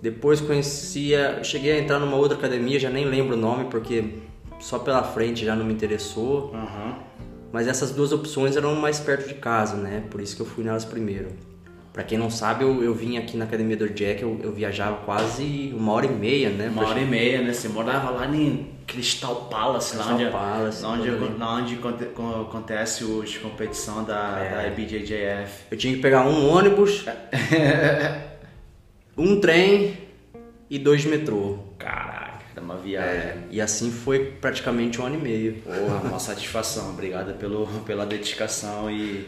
[0.00, 4.18] Depois conhecia, cheguei a entrar numa outra academia, já nem lembro o nome porque
[4.60, 6.54] só pela frente já não me interessou.
[6.54, 6.98] Aham.
[7.52, 10.04] Mas essas duas opções eram mais perto de casa, né?
[10.10, 11.28] Por isso que eu fui nelas primeiro.
[11.96, 14.96] Pra quem não sabe, eu, eu vim aqui na academia do Jack, eu, eu viajava
[15.06, 16.68] quase uma hora e meia, né?
[16.68, 17.54] Uma hora e meia, né?
[17.54, 21.38] Você morava lá em Crystal Palace, Crystal lá onde, Palace, lá onde, ali.
[21.38, 24.50] lá onde aconte- co- acontece os competição da, É.
[24.50, 25.64] da IBJJF.
[25.70, 27.02] Eu tinha que pegar um ônibus,
[29.16, 29.96] um trem
[30.68, 31.58] e dois metrô.
[31.78, 33.10] Caraca, era uma viagem.
[33.20, 35.54] É, e assim foi praticamente um ano e meio.
[35.62, 36.90] Porra, uma satisfação.
[36.90, 39.26] Obrigado pelo, pela dedicação e,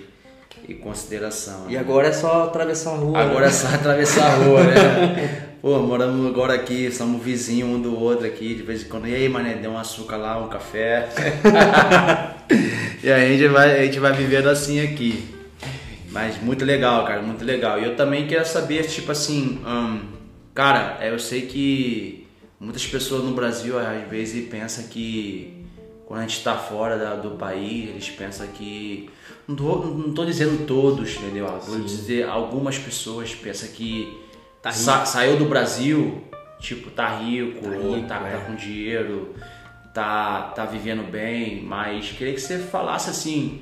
[0.68, 1.66] e consideração.
[1.68, 3.18] E agora é só atravessar a rua.
[3.18, 3.54] Agora é né?
[3.54, 5.44] só atravessar a rua, né?
[5.60, 9.08] Pô, moramos agora aqui, somos vizinhos um do outro aqui, de vez em quando.
[9.08, 11.08] E aí, mané, deu um açúcar lá, um café.
[13.02, 15.34] e aí a gente, vai, a gente vai vivendo assim aqui.
[16.10, 17.80] Mas muito legal, cara, muito legal.
[17.80, 20.00] E eu também quero saber, tipo assim, hum,
[20.54, 22.26] cara, é, eu sei que
[22.60, 25.57] muitas pessoas no Brasil às vezes pensam que
[26.08, 29.10] quando a gente tá fora da- do país, eles pensam que.
[29.46, 31.46] Não tô, não tô dizendo todos, entendeu?
[31.66, 34.18] Vou dizer, algumas pessoas pensam que
[34.62, 36.24] Tá sa- saiu do Brasil,
[36.58, 38.30] tipo, tá rico, Tá rico, tá, é.
[38.32, 39.34] tá com dinheiro,
[39.94, 43.60] tá, tá vivendo bem, mas queria que você falasse assim,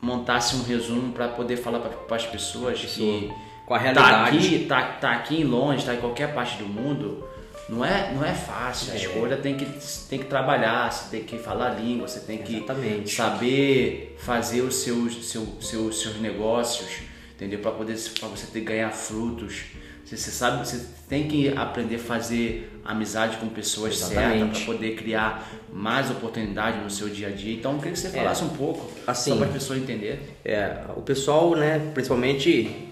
[0.00, 3.30] montasse um resumo para poder falar para as pessoas que
[3.66, 4.36] Com a tá realidade.
[4.38, 7.24] aqui, tá, tá aqui em longe, tá em qualquer parte do mundo,
[7.72, 8.92] não é, não é fácil.
[8.92, 8.98] A É.
[8.98, 9.64] escolha tem que,
[10.08, 13.14] tem que trabalhar, você tem que falar a língua, você tem que Exatamente.
[13.14, 16.88] saber fazer os seus, seu, seu, seus negócios,
[17.34, 17.60] entendeu?
[17.60, 19.62] Para poder para você ter ganhar frutos.
[20.04, 24.64] Você, você sabe, você tem que aprender a fazer amizade com pessoas certas Exatamente.
[24.64, 27.54] para poder criar mais oportunidade no seu dia a dia.
[27.54, 30.18] Então, eu queria que você falasse um pouco, Assim, só para as pessoas entenderem.
[30.44, 32.91] É, o pessoal, né, principalmente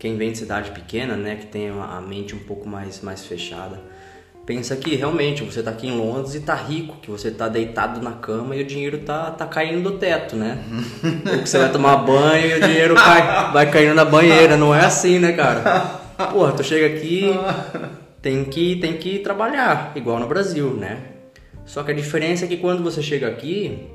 [0.00, 3.78] quem vem de cidade pequena, né, que tem a mente um pouco mais, mais fechada,
[4.46, 8.00] pensa que realmente você tá aqui em Londres e tá rico, que você tá deitado
[8.00, 10.58] na cama e o dinheiro tá, tá caindo do teto, né?
[11.30, 14.74] Ou que você vai tomar banho e o dinheiro cai, vai caindo na banheira, não
[14.74, 16.00] é assim, né, cara?
[16.32, 17.30] Porra, tu chega aqui,
[18.22, 20.98] tem que, tem que trabalhar, igual no Brasil, né?
[21.66, 23.86] Só que a diferença é que quando você chega aqui,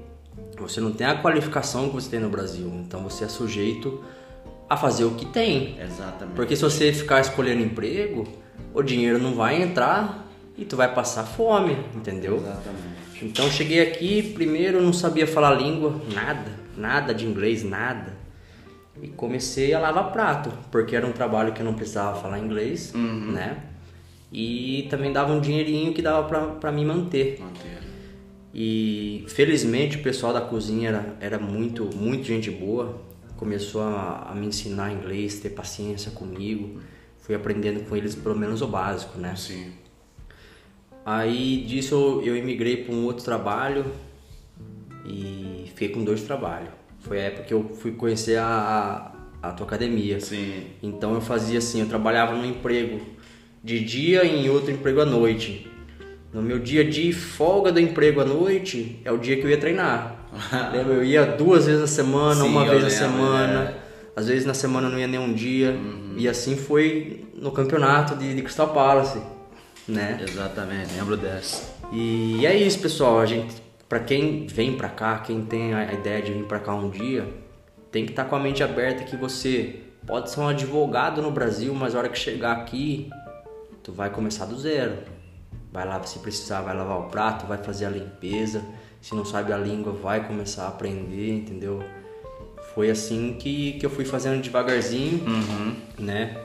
[0.60, 4.04] você não tem a qualificação que você tem no Brasil, então você é sujeito
[4.70, 5.78] a fazer o que tem.
[5.80, 6.36] Exatamente.
[6.36, 8.28] Porque se você ficar escolhendo emprego,
[8.74, 12.38] o dinheiro não vai entrar e tu vai passar fome, entendeu?
[12.38, 12.96] Exatamente.
[13.22, 18.14] Então cheguei aqui, primeiro não sabia falar língua, nada, nada de inglês, nada.
[19.02, 22.94] E comecei a lavar prato, porque era um trabalho que eu não precisava falar inglês,
[22.94, 23.58] né?
[24.32, 27.40] E também dava um dinheirinho que dava pra, pra me manter.
[27.40, 27.76] Manter.
[28.54, 33.02] E felizmente o pessoal da cozinha era, era muito, muito gente boa.
[33.38, 36.82] Começou a, a me ensinar inglês, ter paciência comigo.
[37.20, 39.36] Fui aprendendo com eles pelo menos o básico, né?
[39.36, 39.72] Sim.
[41.06, 43.86] Aí disso eu, eu imigrei para um outro trabalho
[45.06, 46.70] e fiquei com dois trabalhos.
[47.00, 50.20] Foi a época que eu fui conhecer a, a, a tua academia.
[50.20, 50.64] Sim.
[50.82, 53.00] Então eu fazia assim, eu trabalhava num emprego
[53.64, 55.72] de dia e em outro emprego à noite.
[56.36, 59.58] No meu dia de folga do emprego à noite é o dia que eu ia
[59.58, 60.18] treinar.
[60.74, 60.96] Lembra?
[60.96, 63.62] Eu ia duas vezes na semana, Sim, uma vez na semana.
[63.70, 63.86] é.
[64.18, 65.78] Às vezes na semana não ia nem um dia.
[66.18, 69.18] E assim foi no campeonato de, de Crystal Palace,
[69.88, 70.20] né?
[70.22, 71.74] Exatamente, lembro dessa.
[71.94, 73.20] E é isso, pessoal.
[73.20, 73.56] A gente,
[73.88, 77.26] para quem vem pra cá, quem tem a ideia de vir pra cá um dia,
[77.94, 81.74] tem que estar com a mente aberta que você pode ser um advogado no Brasil,
[81.74, 83.10] mas a hora que chegar aqui,
[83.82, 85.15] tu vai começar do zero.
[85.76, 88.64] Vai lá, se precisar, vai lavar o prato, vai fazer a limpeza.
[89.02, 91.84] Se não sabe a língua, vai começar a aprender, entendeu?
[92.74, 95.22] Foi assim que, que eu fui fazendo devagarzinho,
[96.00, 96.42] né?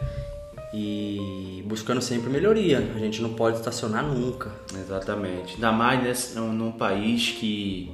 [0.75, 2.79] E buscando sempre melhoria.
[2.93, 4.51] A gente não pode estacionar nunca.
[4.75, 5.55] Exatamente.
[5.55, 7.89] Ainda mais nesse, num, num país que,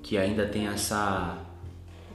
[0.00, 1.38] que ainda tem essa,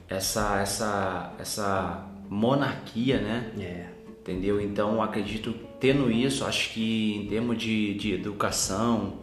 [0.07, 3.51] essa, essa, essa monarquia, né?
[3.59, 3.85] É.
[4.21, 4.61] Entendeu?
[4.61, 9.19] Então acredito tendo isso, acho que em termos de, de educação,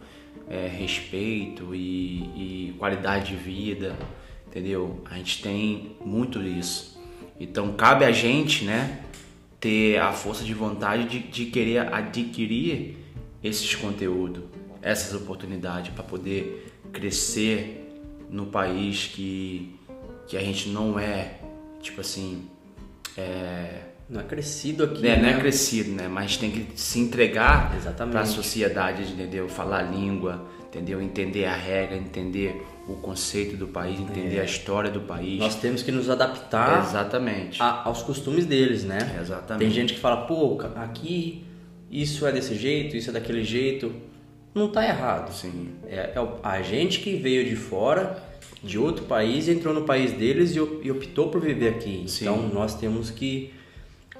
[0.47, 3.97] é, respeito e, e qualidade de vida,
[4.45, 5.01] entendeu?
[5.09, 7.01] A gente tem muito isso.
[7.39, 9.03] Então cabe a gente, né,
[9.59, 12.95] ter a força de vontade de, de querer adquirir
[13.43, 14.43] esses conteúdos,
[14.83, 17.89] essas oportunidades para poder crescer
[18.29, 19.79] no país que,
[20.27, 21.39] que a gente não é,
[21.81, 22.47] tipo assim,
[23.17, 25.01] é, Não é crescido aqui.
[25.01, 25.31] né, não né?
[25.31, 26.09] é crescido, né?
[26.09, 27.73] Mas tem que se entregar
[28.11, 29.47] para a sociedade, entendeu?
[29.47, 31.01] Falar a língua, entendeu?
[31.01, 35.39] Entender a regra, entender o conceito do país, entender a história do país.
[35.39, 37.61] Nós temos que nos adaptar Exatamente.
[37.61, 38.97] a- aos costumes deles, né?
[39.21, 39.59] Exatamente.
[39.63, 41.45] Tem gente que fala, pô, aqui
[41.89, 43.93] isso é desse jeito, isso é daquele jeito.
[44.53, 45.31] Não tá errado.
[45.33, 45.69] Sim.
[45.87, 48.21] É, é a gente que veio de fora,
[48.61, 52.03] de outro país, entrou no país deles e, e optou por viver aqui.
[52.07, 52.25] Sim.
[52.25, 53.53] Então nós temos que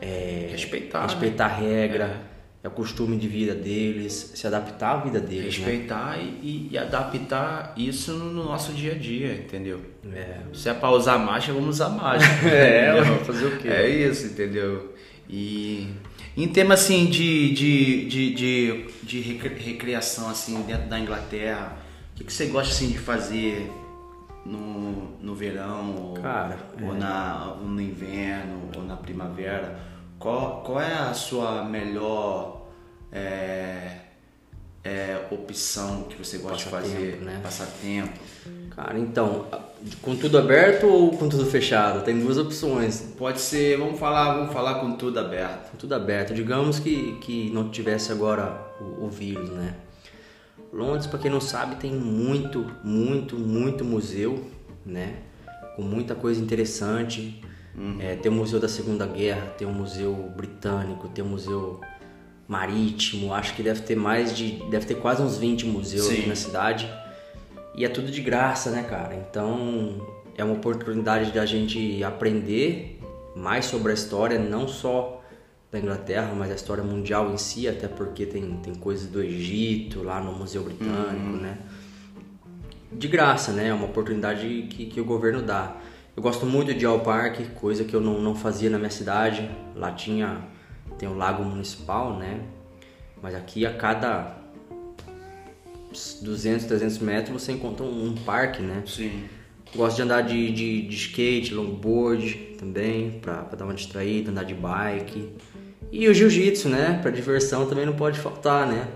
[0.01, 2.21] é, Respeitar, respeitar a regra,
[2.63, 2.67] é.
[2.67, 5.57] o costume de vida deles, se adaptar à vida deles.
[5.59, 5.65] né?
[5.65, 9.79] Respeitar e, e adaptar isso no nosso dia a dia, entendeu?
[10.13, 10.37] É.
[10.53, 12.31] Se é pra usar máscara, vamos usar máscara.
[12.49, 13.67] É, vamos fazer o quê?
[13.67, 14.93] É isso, entendeu?
[15.29, 15.87] E
[16.35, 21.77] em tema assim de, de, de, de, de recre- recriação assim dentro da Inglaterra,
[22.13, 23.71] o que, que você gosta assim de fazer
[24.45, 29.90] no, no verão ou, Cara, ou, na, ou no inverno ou na primavera?
[30.21, 32.67] Qual, qual é a sua melhor
[33.11, 33.97] é,
[34.83, 37.21] é, opção que você gosta de fazer?
[37.21, 37.39] né?
[37.41, 38.19] Passatempo.
[38.69, 39.47] Cara, então,
[39.99, 42.05] com tudo aberto ou com tudo fechado?
[42.05, 43.01] Tem duas opções.
[43.17, 45.71] Pode ser, vamos falar, vamos falar com tudo aberto.
[45.71, 46.35] Com tudo aberto.
[46.35, 49.75] Digamos que, que não tivesse agora o, o vírus, né?
[50.71, 54.47] Londres, para quem não sabe, tem muito, muito, muito museu,
[54.85, 55.15] né?
[55.75, 57.41] Com muita coisa interessante.
[57.99, 61.79] É, tem o Museu da Segunda Guerra, tem o Museu Britânico, tem o Museu
[62.47, 63.33] Marítimo.
[63.33, 64.63] Acho que deve ter mais de.
[64.69, 66.19] deve ter quase uns 20 museus Sim.
[66.19, 66.91] aqui na cidade.
[67.73, 69.15] E é tudo de graça, né, cara?
[69.15, 70.05] Então
[70.37, 72.99] é uma oportunidade da gente aprender
[73.35, 75.21] mais sobre a história, não só
[75.71, 80.03] da Inglaterra, mas a história mundial em si, até porque tem, tem coisas do Egito
[80.03, 81.57] lá no Museu Britânico, né?
[82.91, 83.69] De graça, né?
[83.69, 85.77] É uma oportunidade que, que o governo dá.
[86.15, 88.89] Eu gosto muito de ir ao parque, coisa que eu não, não fazia na minha
[88.89, 89.49] cidade.
[89.75, 90.41] Lá tinha
[90.97, 92.41] tem o lago municipal, né?
[93.21, 94.37] Mas aqui a cada
[96.21, 98.83] 200, 300 metros você encontra um, um parque, né?
[98.85, 99.23] Sim.
[99.75, 104.43] Gosto de andar de, de, de skate, longboard também, pra, pra dar uma distraída, andar
[104.43, 105.29] de bike.
[105.91, 106.99] E o jiu-jitsu, né?
[107.01, 108.87] Pra diversão também não pode faltar, né?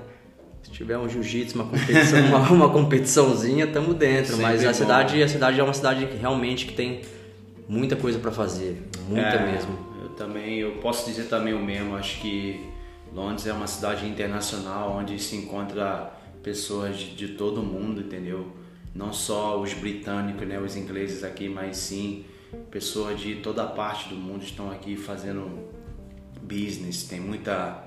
[0.66, 4.32] Se tiver um jiu-jitsu, uma competição, uma, uma competiçãozinha, tamo dentro.
[4.32, 4.74] Sempre Mas a bom.
[4.74, 7.02] cidade, a cidade é uma cidade que realmente que tem
[7.70, 8.82] muita coisa pra fazer.
[9.08, 9.78] Muita É, mesmo.
[10.02, 11.96] Eu também, eu posso dizer também o mesmo.
[11.96, 12.60] Acho que
[13.14, 18.48] Londres é uma cidade internacional onde se encontra pessoas de, de todo mundo, entendeu?
[18.96, 22.26] Não só os britânicos, né, os ingleses aqui, mas sim
[22.72, 25.70] pessoas de toda parte do mundo estão aqui fazendo
[26.42, 27.04] business.
[27.04, 27.85] Tem muita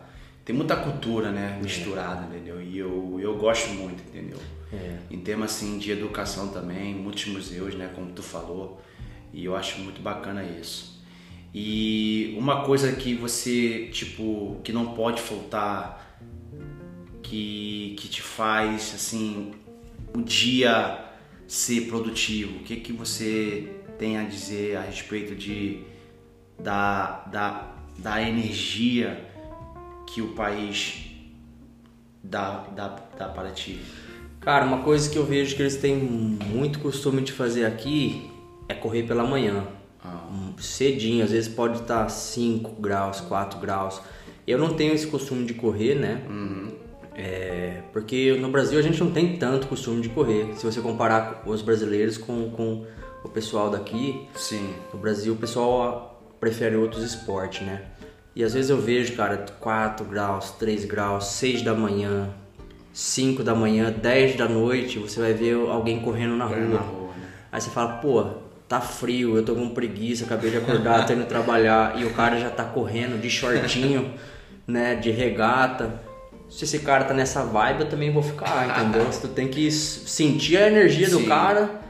[0.48, 2.62] tem muita cultura, né, misturada, entendeu?
[2.62, 4.38] E eu, eu gosto muito, entendeu?
[4.72, 4.96] É.
[5.10, 8.80] Em termos assim de educação também, muitos museus, né, como tu falou,
[9.30, 11.04] e eu acho muito bacana isso.
[11.52, 16.18] E uma coisa que você, tipo, que não pode faltar,
[17.22, 19.52] que, que te faz, assim,
[20.16, 21.10] o dia
[21.46, 25.82] ser produtivo, o que que você tem a dizer a respeito de,
[26.58, 29.27] da, da, da energia
[30.08, 31.10] que o país
[32.22, 33.80] dá, dá, dá para ti?
[34.40, 38.30] Cara, uma coisa que eu vejo que eles têm muito costume de fazer aqui
[38.68, 39.66] é correr pela manhã.
[40.04, 44.00] Hum, Cedinho, às vezes pode estar 5 graus, 4 graus.
[44.46, 46.22] Eu não tenho esse costume de correr, né?
[47.14, 50.54] É, porque no Brasil a gente não tem tanto costume de correr.
[50.54, 52.86] Se você comparar os brasileiros com, com
[53.24, 54.72] o pessoal daqui, Sim.
[54.94, 57.82] no Brasil o pessoal prefere outros esportes, né?
[58.38, 62.30] E às vezes eu vejo, cara, 4 graus, 3 graus, 6 da manhã,
[62.92, 66.78] 5 da manhã, 10 da noite, você vai ver alguém correndo na Correndo rua.
[66.78, 67.26] na rua, né?
[67.50, 68.24] Aí você fala, pô,
[68.68, 72.38] tá frio, eu tô com preguiça, acabei de acordar, tô indo trabalhar, e o cara
[72.38, 74.14] já tá correndo de shortinho,
[74.64, 76.00] né, de regata.
[76.48, 79.04] Se esse cara tá nessa vibe, eu também vou ficar, entendeu?
[79.10, 81.26] Você tem que sentir a energia do Sim.
[81.26, 81.80] cara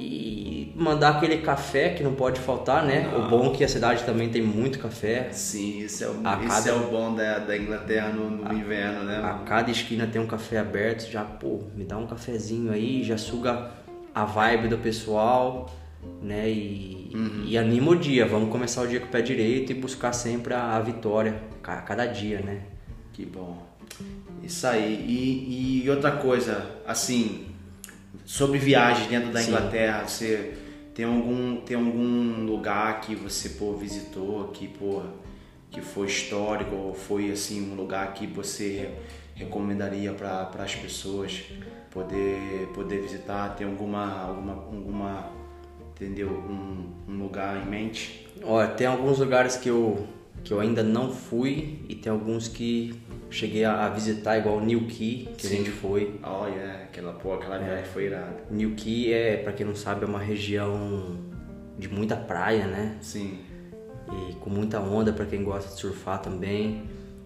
[0.00, 3.12] e mandar aquele café que não pode faltar, né?
[3.16, 5.28] O bom é que a cidade também tem muito café.
[5.32, 8.52] Sim, isso é o, A isso cada- é o bom da, da Inglaterra no, no
[8.52, 9.18] inverno, né?
[9.22, 13.18] A cada esquina tem um café aberto, já, pô, me dá um cafezinho aí, já
[13.18, 13.70] suga
[14.14, 15.68] a vibe do pessoal,
[16.22, 16.48] né?
[16.48, 17.10] E,
[17.46, 18.24] e anima o dia.
[18.26, 21.82] Vamos começar o dia com o pé direito e buscar sempre a, a vitória, ca-
[21.82, 22.60] cada dia, né?
[23.12, 23.66] Que bom.
[24.44, 25.04] Isso aí.
[25.08, 27.46] E, e outra coisa, assim,
[28.28, 29.48] sobre viagem dentro da Sim.
[29.48, 30.52] Inglaterra, você
[30.94, 35.00] tem algum, tem algum lugar que você pô, visitou, que, pô,
[35.70, 38.90] que foi histórico, ou foi assim, um lugar que você
[39.34, 41.42] recomendaria para as pessoas
[41.90, 43.56] poder, poder visitar?
[43.56, 45.32] Tem alguma, alguma, alguma
[45.96, 46.28] entendeu?
[46.28, 48.28] Um, um lugar em mente?
[48.42, 50.06] Olha, tem alguns lugares que eu,
[50.44, 52.94] que eu ainda não fui e tem alguns que
[53.30, 55.56] cheguei a, a visitar, igual Newquay, que a Sim.
[55.58, 56.18] gente foi.
[56.22, 58.36] Olha, aquela, pô, aquela viagem foi irada.
[58.50, 61.18] Newquay é, pra quem não sabe, é uma região
[61.78, 62.96] de muita praia, né?
[63.00, 63.38] Sim.
[64.30, 66.82] e com muita onda para quem gosta de surfar também.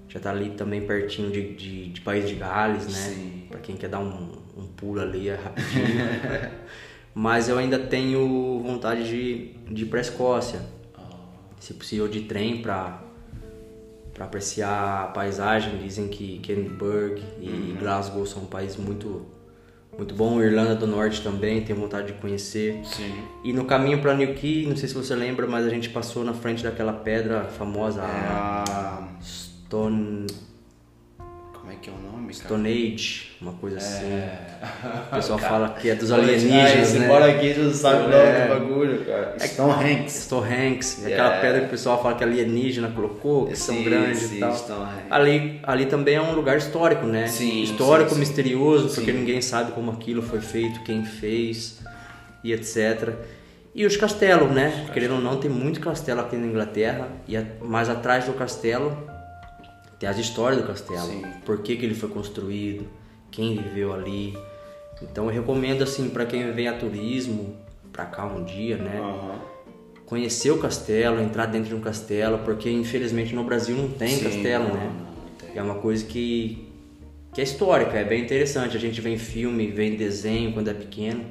[0.08, 2.90] Já tá ali também pertinho de, de, de País de Gales, né?
[2.92, 3.46] Sim.
[3.48, 6.50] Para quem quer dar um, um pulo ali é rapidinho.
[7.14, 10.60] Mas eu ainda tenho vontade de, de ir pra Escócia.
[11.60, 13.02] Se possível de trem pra,
[14.12, 15.78] para apreciar a paisagem.
[15.78, 17.76] Dizem que Edinburgh e uhum.
[17.78, 19.26] Glasgow são um país muito
[19.96, 20.40] muito bom.
[20.40, 22.80] Irlanda do Norte também, tenho vontade de conhecer.
[22.84, 23.12] Sim.
[23.44, 26.32] E no caminho para Newquay, não sei se você lembra, mas a gente passou na
[26.32, 30.26] frente daquela pedra famosa, é a Stone
[31.62, 32.34] como é que é o nome?
[32.34, 34.06] Stone Age, uma coisa assim.
[34.06, 34.36] É...
[35.12, 37.06] O pessoal fala que é dos alienígenas, né?
[37.06, 38.46] Você aqui, você sabe o é...
[38.46, 39.36] do bagulho, cara.
[39.38, 40.10] É Stonehenge.
[40.10, 41.02] Stonehenge.
[41.02, 41.24] Yeah.
[41.24, 44.40] Aquela pedra que o pessoal fala que alienígena colocou, que sim, são grandes sim, e
[44.40, 44.88] tal.
[45.08, 47.28] Ali, ali também é um lugar histórico, né?
[47.28, 51.78] Sim, histórico, sim, misterioso, porque ninguém sabe como aquilo foi feito, quem fez
[52.42, 53.10] e etc.
[53.72, 54.88] E os castelos, né?
[54.92, 59.11] Querendo ou não, tem muito castelo aqui na Inglaterra, e mais atrás do castelo
[60.02, 61.22] tem as histórias do castelo, Sim.
[61.46, 62.88] por que, que ele foi construído,
[63.30, 64.36] quem viveu ali.
[65.00, 67.54] Então eu recomendo assim para quem vem a turismo
[67.92, 69.00] para cá um dia, né?
[69.00, 69.38] Uhum.
[70.04, 74.24] Conhecer o castelo, entrar dentro de um castelo, porque infelizmente no Brasil não tem Sim,
[74.24, 74.92] castelo, não, né?
[74.92, 75.56] Não tem.
[75.56, 76.68] É uma coisa que
[77.32, 78.76] que é histórica, é bem interessante.
[78.76, 81.24] A gente vê em filme, vê em desenho quando é pequeno,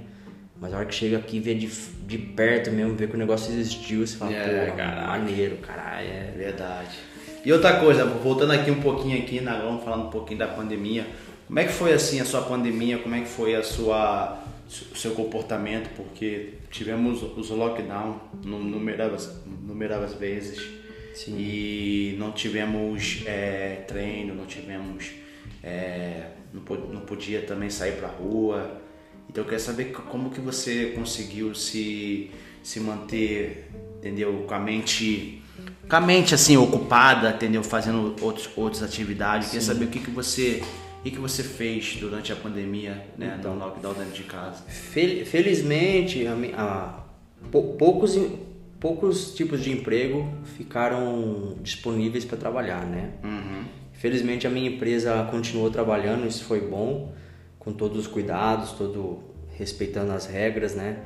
[0.62, 1.68] mas a hora que chega aqui vê de,
[2.08, 6.32] de perto mesmo, vê que o negócio existiu, você fala, é, pô, maneiro, caralho, é
[6.38, 7.11] verdade.
[7.44, 11.08] E outra coisa, voltando aqui um pouquinho aqui, na vamos falando um pouquinho da pandemia.
[11.48, 13.00] Como é que foi assim a sua pandemia?
[13.00, 14.44] Como é que foi a sua
[14.92, 15.90] o seu comportamento?
[15.96, 19.30] Porque tivemos os lockdown numeráveis,
[19.64, 20.66] numeráveis vezes
[21.16, 21.36] Sim.
[21.38, 25.12] e não tivemos é, treino, não tivemos
[25.64, 26.62] é, não,
[26.94, 28.80] não podia também sair para rua.
[29.28, 32.30] Então eu quero saber como que você conseguiu se
[32.64, 35.41] se manter, entendeu, com a mente
[35.92, 37.62] com a mente assim ocupada, entendeu?
[37.62, 39.48] Fazendo outros, outras atividades.
[39.48, 39.58] Sim.
[39.58, 40.64] Queria saber o que, que você
[41.00, 44.64] o que, que você fez durante a pandemia, né, então, no lockdown dentro de casa?
[44.68, 47.04] Felizmente, a, a,
[47.50, 48.18] poucos,
[48.80, 53.14] poucos tipos de emprego ficaram disponíveis para trabalhar, né?
[53.24, 53.64] Uhum.
[53.94, 57.14] Felizmente a minha empresa continuou trabalhando, isso foi bom,
[57.58, 59.24] com todos os cuidados, todo
[59.58, 61.00] respeitando as regras, né?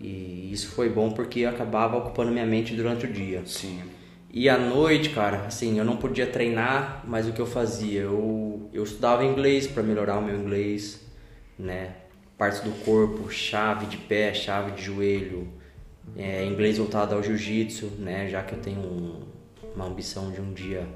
[0.00, 3.42] E isso foi bom porque acabava ocupando minha mente durante o dia.
[3.44, 3.82] Sim.
[4.32, 8.00] E à noite, cara, assim, eu não podia treinar, mas o que eu fazia?
[8.00, 11.06] Eu, eu estudava inglês para melhorar o meu inglês,
[11.58, 11.96] né?
[12.38, 15.48] Partes do corpo, chave de pé, chave de joelho,
[16.16, 18.26] é, inglês voltado ao jiu-jitsu, né?
[18.30, 19.20] Já que eu tenho um,
[19.76, 20.88] uma ambição de um dia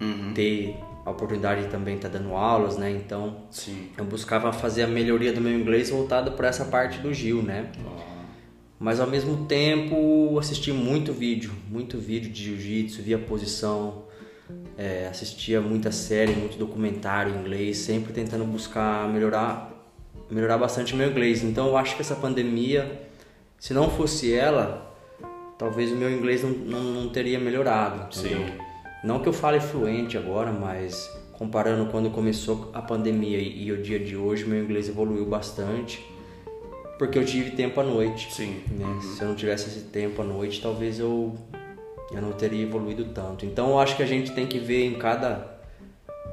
[0.00, 0.32] uhum.
[0.34, 2.90] ter a oportunidade de também estar tá dando aulas, né?
[2.90, 3.88] Então, Sim.
[3.96, 7.70] eu buscava fazer a melhoria do meu inglês voltado para essa parte do Gil, né?
[7.86, 7.97] Oh
[8.78, 14.04] mas ao mesmo tempo assisti muito vídeo, muito vídeo de jiu-jitsu, via posição,
[14.76, 19.72] é, assistia muita série, muito documentário em inglês, sempre tentando buscar melhorar,
[20.30, 21.42] melhorar bastante meu inglês.
[21.42, 23.02] Então eu acho que essa pandemia,
[23.58, 24.96] se não fosse ela,
[25.58, 28.14] talvez o meu inglês não, não, não teria melhorado.
[28.14, 28.46] Sim.
[29.02, 33.82] Não que eu fale fluente agora, mas comparando quando começou a pandemia e, e o
[33.82, 36.00] dia de hoje, meu inglês evoluiu bastante
[36.98, 38.32] porque eu tive tempo à noite.
[38.34, 38.60] Sim.
[38.70, 38.84] Né?
[38.84, 39.00] Uhum.
[39.00, 41.34] Se eu não tivesse esse tempo à noite, talvez eu,
[42.12, 43.46] eu não teria evoluído tanto.
[43.46, 45.58] Então eu acho que a gente tem que ver em cada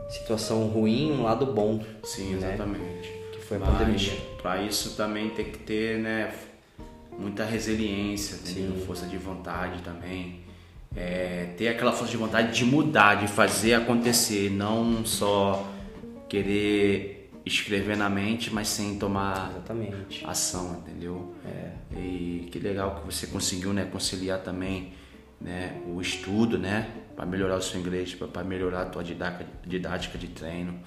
[0.09, 1.83] situação ruim um lado bom.
[2.03, 2.49] Sim, né?
[2.49, 3.11] exatamente.
[3.31, 4.13] Que foi a Mas, pandemia.
[4.41, 6.33] Para isso também tem que ter né,
[7.17, 8.37] muita resiliência,
[8.85, 10.43] força de vontade também.
[10.95, 15.69] É, ter aquela força de vontade de mudar, de fazer acontecer, não só
[16.29, 17.14] querer
[17.45, 20.25] escrever na mente, mas sem tomar Exatamente.
[20.25, 21.35] ação, entendeu?
[21.45, 21.71] É.
[21.97, 24.93] E que legal que você conseguiu, né, conciliar também,
[25.39, 30.17] né, o estudo, né, para melhorar o seu inglês, para melhorar a tua didática, didática
[30.17, 30.79] de treino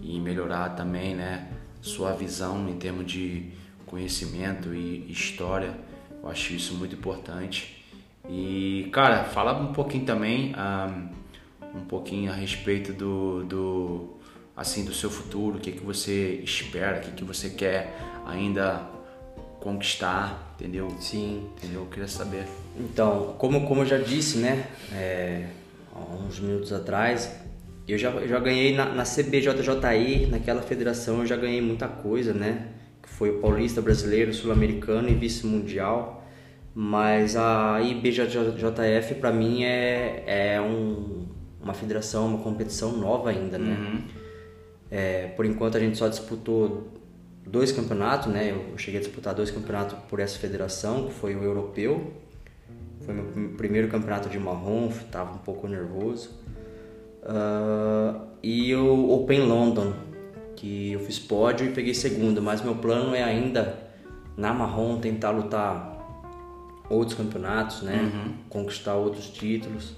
[0.00, 3.50] e melhorar também, né, sua visão em termos de
[3.84, 5.74] conhecimento e história.
[6.22, 7.84] Eu acho isso muito importante.
[8.28, 14.16] E, cara, falar um pouquinho também, um, um pouquinho a respeito do, do
[14.56, 18.88] assim do seu futuro, o que, que você espera, o que, que você quer ainda
[19.60, 20.88] conquistar, entendeu?
[20.98, 21.50] Sim.
[21.56, 21.82] Entendeu?
[21.82, 22.44] Eu queria saber.
[22.78, 25.46] Então, como, como eu já disse, né, é,
[25.94, 27.30] há uns minutos atrás,
[27.86, 32.32] eu já, eu já ganhei na, na CBJJI, naquela federação, eu já ganhei muita coisa,
[32.32, 32.68] né?
[33.02, 36.24] Que foi o paulista brasileiro, sul-americano e vice-mundial.
[36.74, 41.26] Mas a IBJJF para mim é, é um,
[41.62, 43.76] uma federação, uma competição nova ainda, né?
[43.78, 44.25] Uhum.
[44.96, 46.88] É, por enquanto a gente só disputou
[47.46, 48.50] dois campeonatos, né?
[48.50, 52.14] Eu cheguei a disputar dois campeonatos por essa federação, que foi o europeu.
[53.02, 56.30] Foi meu primeiro campeonato de marrom, estava um pouco nervoso.
[57.22, 59.92] Uh, e o Open London,
[60.56, 63.78] que eu fiz pódio e peguei segundo, mas meu plano é ainda
[64.34, 65.94] na marrom tentar lutar
[66.88, 68.00] outros campeonatos, né?
[68.00, 68.34] Uhum.
[68.48, 69.92] Conquistar outros títulos.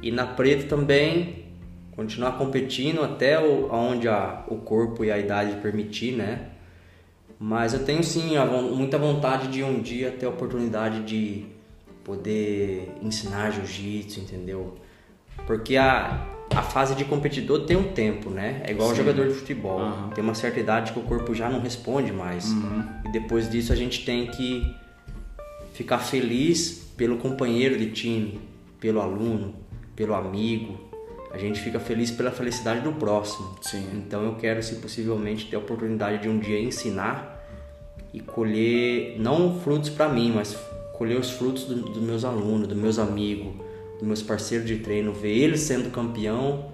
[0.00, 1.43] E na preta também
[1.96, 6.48] continuar competindo até o, onde a, o corpo e a idade permitir, né?
[7.38, 11.46] Mas eu tenho sim a, muita vontade de um dia ter a oportunidade de
[12.02, 14.74] poder ensinar jiu-jitsu, entendeu?
[15.46, 18.62] Porque a, a fase de competidor tem um tempo, né?
[18.64, 18.96] É igual Sim.
[18.96, 19.80] jogador de futebol.
[19.80, 20.10] Uhum.
[20.10, 22.50] Tem uma certa idade que o corpo já não responde mais.
[22.50, 22.84] Uhum.
[23.06, 24.74] E depois disso a gente tem que
[25.72, 28.40] ficar feliz pelo companheiro de time,
[28.78, 29.54] pelo aluno,
[29.96, 30.78] pelo amigo.
[31.34, 33.56] A gente fica feliz pela felicidade do próximo.
[33.60, 33.84] Sim.
[33.92, 37.44] Então eu quero, se possivelmente, ter a oportunidade de um dia ensinar
[38.12, 40.56] e colher não frutos para mim, mas
[40.92, 43.52] colher os frutos dos do meus alunos, dos meus amigos,
[43.98, 46.70] dos meus parceiros de treino, ver eles sendo campeão,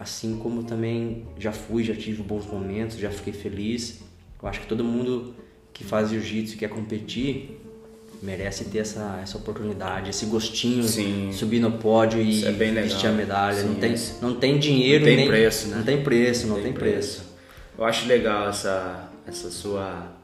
[0.00, 4.00] assim como também já fui, já tive bons momentos, já fiquei feliz.
[4.42, 5.34] Eu acho que todo mundo
[5.74, 7.60] que faz jiu-jitsu e quer competir
[8.22, 11.30] merece ter essa, essa oportunidade, esse gostinho, Sim.
[11.32, 13.62] subir no pódio e é vestir a medalha.
[13.62, 15.76] Sim, não, tem, não tem dinheiro, não tem nem, preço, né?
[15.76, 17.20] Não tem preço, não, não tem, tem preço.
[17.20, 17.34] preço.
[17.78, 20.18] Eu acho legal essa, essa sua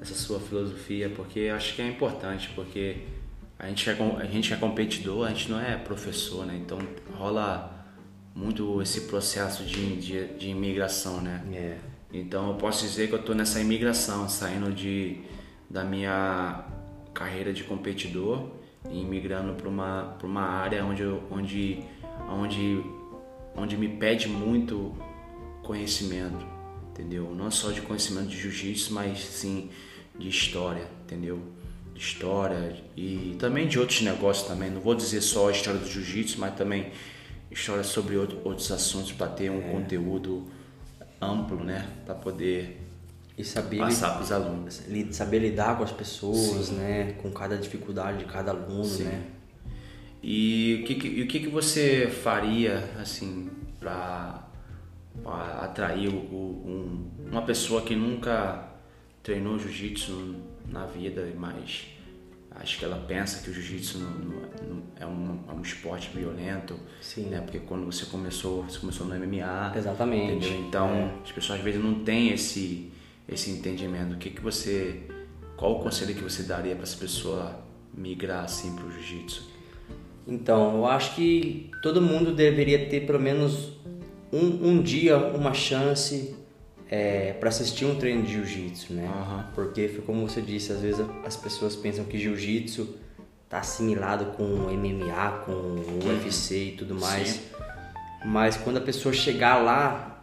[0.00, 2.98] essa sua filosofia, porque acho que é importante, porque
[3.58, 6.60] a gente é, a gente é competidor, a gente não é professor, né?
[6.62, 6.78] Então
[7.16, 7.86] rola
[8.34, 11.42] muito esse processo de, de, de imigração, né?
[11.52, 11.76] É.
[12.12, 15.20] Então eu posso dizer que eu estou nessa imigração, saindo de,
[15.70, 16.64] da minha
[17.14, 18.50] carreira de competidor
[18.90, 21.82] e imigrando para uma, uma área onde, onde,
[22.28, 22.84] onde,
[23.56, 24.92] onde me pede muito
[25.62, 26.44] conhecimento,
[26.90, 27.34] entendeu?
[27.34, 29.70] Não só de conhecimento de jiu-jitsu, mas sim
[30.18, 31.40] de história, entendeu?
[31.94, 34.70] De história e também de outros negócios também.
[34.70, 36.90] Não vou dizer só a história do jiu-jitsu, mas também
[37.50, 39.72] história sobre outro, outros assuntos para ter um é.
[39.72, 40.44] conteúdo
[41.20, 41.88] amplo, né?
[42.04, 42.80] Para poder
[43.36, 44.82] e saber passar para os alunos.
[45.10, 46.76] Saber lidar com as pessoas, Sim.
[46.76, 47.12] né?
[47.20, 49.04] Com cada dificuldade de cada aluno, Sim.
[49.04, 49.24] né?
[50.22, 54.48] E o que, que, o que, que você faria assim para
[55.60, 58.68] atrair o, um, uma pessoa que nunca
[59.22, 61.86] treinou jiu-jitsu na vida, mas
[62.52, 63.98] acho que ela pensa que o jiu-jitsu
[64.98, 67.26] é um, é um esporte violento, Sim.
[67.26, 67.40] né?
[67.40, 70.46] Porque quando você começou, você começou no MMA, exatamente.
[70.46, 70.68] Entendeu?
[70.68, 71.14] Então é.
[71.24, 72.93] as pessoas às vezes não têm esse
[73.28, 74.14] esse entendimento.
[74.14, 75.02] O que que você,
[75.56, 77.60] qual o conselho que você daria para essa pessoa
[77.92, 79.50] migrar assim para o jiu-jitsu?
[80.26, 83.72] Então eu acho que todo mundo deveria ter pelo menos
[84.32, 86.34] um, um dia, uma chance
[86.90, 89.06] é, para assistir um treino de jiu-jitsu, né?
[89.06, 89.44] Uhum.
[89.54, 92.96] Porque foi como você disse, às vezes as pessoas pensam que jiu-jitsu
[93.48, 96.08] tá assimilado com MMA, com.
[96.08, 97.28] UFC e tudo mais.
[97.28, 97.40] Sim.
[98.24, 100.13] Mas quando a pessoa chegar lá,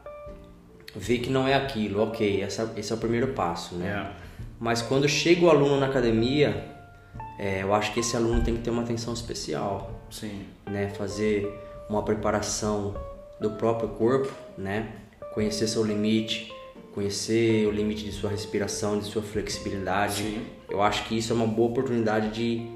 [0.95, 3.87] vê que não é aquilo, ok, essa, esse é o primeiro passo, né?
[3.87, 4.11] Yeah.
[4.59, 6.71] Mas quando chega o aluno na academia,
[7.39, 9.99] é, eu acho que esse aluno tem que ter uma atenção especial.
[10.11, 10.45] Sim.
[10.67, 10.89] Né?
[10.89, 11.51] Fazer
[11.89, 12.95] uma preparação
[13.39, 14.91] do próprio corpo, né?
[15.33, 16.53] Conhecer seu limite,
[16.93, 20.23] conhecer o limite de sua respiração, de sua flexibilidade.
[20.23, 20.45] Sim.
[20.69, 22.69] Eu acho que isso é uma boa oportunidade de,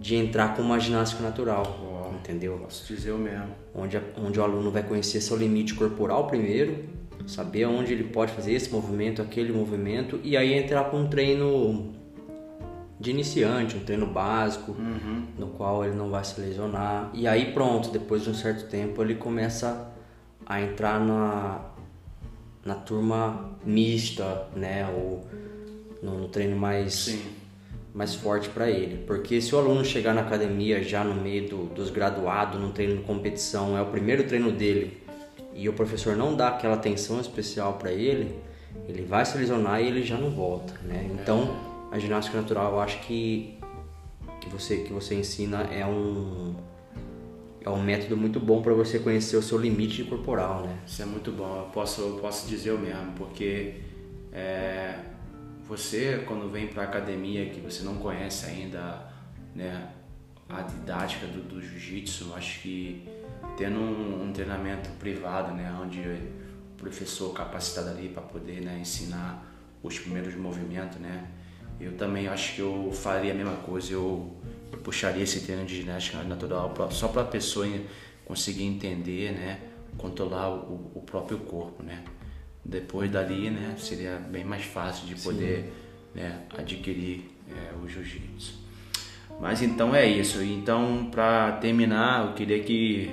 [0.00, 2.58] de entrar com uma ginástica natural, oh, entendeu?
[2.58, 3.54] Posso dizer o mesmo.
[3.72, 6.84] Onde, onde o aluno vai conhecer seu limite corporal primeiro,
[7.26, 11.92] saber onde ele pode fazer esse movimento, aquele movimento, e aí entrar com um treino
[13.02, 15.26] de iniciante, um treino básico, uhum.
[15.36, 17.10] no qual ele não vai se lesionar.
[17.12, 19.92] E aí pronto, depois de um certo tempo ele começa
[20.46, 21.60] a entrar na,
[22.64, 24.88] na turma mista, né?
[24.88, 25.26] Ou
[26.02, 27.22] no, no treino mais, Sim.
[27.92, 29.04] mais forte para ele.
[29.04, 32.98] Porque se o aluno chegar na academia já no meio do, dos graduados, no treino
[32.98, 35.01] de competição, é o primeiro treino dele,
[35.54, 38.34] e o professor não dá aquela atenção especial para ele,
[38.88, 41.10] ele vai se lesionar e ele já não volta, né?
[41.12, 41.56] Então,
[41.90, 43.58] a ginástica natural, eu acho que
[44.40, 46.54] que você que você ensina é um
[47.64, 50.78] é um método muito bom para você conhecer o seu limite corporal, né?
[50.84, 51.58] Isso é muito bom.
[51.58, 53.74] Eu posso, eu posso dizer o mesmo, porque
[54.32, 54.98] é,
[55.68, 59.06] você quando vem para academia que você não conhece ainda,
[59.54, 59.88] né,
[60.48, 63.08] a didática do, do jiu-jitsu, acho que
[63.56, 69.46] tendo um, um, treinamento privado, né, onde o professor capacitado ali para poder, né, ensinar
[69.82, 71.26] os primeiros movimentos, né,
[71.80, 73.92] eu também acho que eu faria a mesma coisa.
[73.92, 74.36] Eu
[74.84, 77.66] puxaria esse treino de ginástica natural só para a pessoa
[78.24, 79.60] conseguir entender, né,
[79.98, 82.02] controlar o, o, próprio corpo, né.
[82.64, 85.72] Depois dali, né, seria bem mais fácil de poder
[86.14, 88.62] né, adquirir é, o jiu-jitsu.
[89.40, 90.42] Mas então é isso.
[90.42, 93.10] Então, para terminar, eu queria que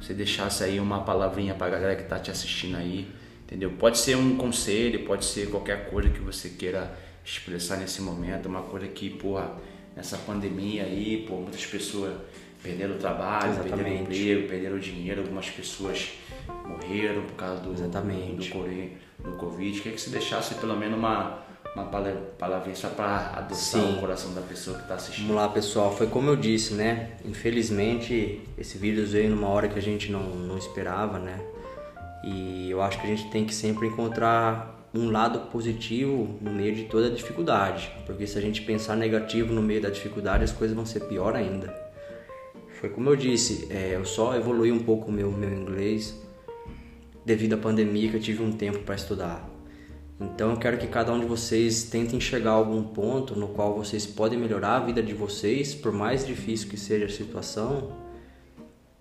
[0.00, 3.06] você deixasse aí uma palavrinha para a galera que está te assistindo aí,
[3.44, 3.70] entendeu?
[3.72, 8.62] Pode ser um conselho, pode ser qualquer coisa que você queira expressar nesse momento, uma
[8.62, 9.56] coisa que, porra,
[9.94, 12.14] nessa pandemia aí, pô, muitas pessoas
[12.62, 13.76] perderam o trabalho, Exatamente.
[13.76, 16.12] perderam o emprego, perderam o dinheiro, algumas pessoas
[16.66, 18.50] morreram por causa do, Exatamente.
[18.50, 19.80] do, do Covid.
[19.80, 21.42] Quer que se deixasse pelo menos uma,
[21.74, 21.84] uma
[22.38, 23.96] palavrinha só para adoçar Sim.
[23.96, 25.28] o coração da pessoa que está assistindo.
[25.28, 25.94] Vamos lá, pessoal.
[25.96, 27.12] Foi como eu disse, né?
[27.24, 31.40] Infelizmente, esse vírus veio numa hora que a gente não, não esperava, né?
[32.24, 36.74] E eu acho que a gente tem que sempre encontrar um lado positivo no meio
[36.74, 40.52] de toda a dificuldade, porque se a gente pensar negativo no meio da dificuldade, as
[40.52, 41.72] coisas vão ser pior ainda.
[42.80, 46.18] Foi como eu disse, é, eu só evolui um pouco o meu, meu inglês
[47.24, 49.49] devido à pandemia que eu tive um tempo para estudar.
[50.20, 54.06] Então eu quero que cada um de vocês tente enxergar algum ponto no qual vocês
[54.06, 57.92] podem melhorar a vida de vocês, por mais difícil que seja a situação.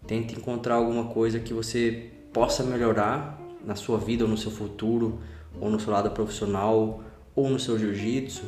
[0.07, 5.19] Tente encontrar alguma coisa que você possa melhorar na sua vida ou no seu futuro,
[5.59, 7.03] ou no seu lado profissional,
[7.35, 8.43] ou no seu jiu-jitsu,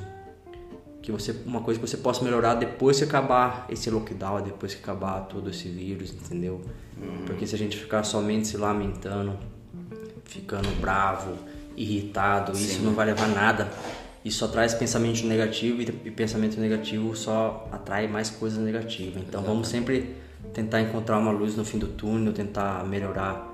[1.01, 4.81] que você uma coisa que você possa melhorar depois que acabar esse lockdown, depois que
[4.81, 6.61] acabar todo esse vírus, entendeu?
[6.97, 7.25] Uhum.
[7.25, 9.37] Porque se a gente ficar somente se lamentando,
[10.25, 11.35] ficando bravo,
[11.75, 12.63] irritado, Sim.
[12.63, 13.71] isso não vai levar a nada.
[14.23, 19.23] Isso só traz pensamento negativo e pensamento negativo só atrai mais coisas negativas.
[19.27, 20.15] Então vamos sempre
[20.53, 23.47] tentar encontrar uma luz no fim do túnel, tentar melhorar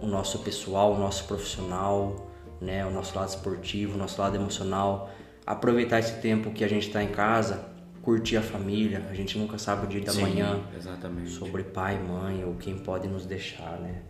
[0.00, 2.30] o nosso pessoal, o nosso profissional,
[2.60, 5.10] né, o nosso lado esportivo, o nosso lado emocional,
[5.44, 7.66] aproveitar esse tempo que a gente está em casa,
[8.00, 9.04] curtir a família.
[9.10, 11.30] A gente nunca sabe o dia da Sim, manhã exatamente.
[11.30, 14.02] sobre pai, mãe ou quem pode nos deixar, né?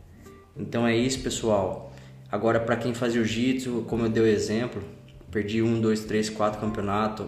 [0.56, 1.92] Então é isso, pessoal.
[2.34, 4.82] Agora, para quem faz jiu-jitsu, como eu dei o exemplo,
[5.30, 7.24] perdi um, dois, três, quatro campeonatos.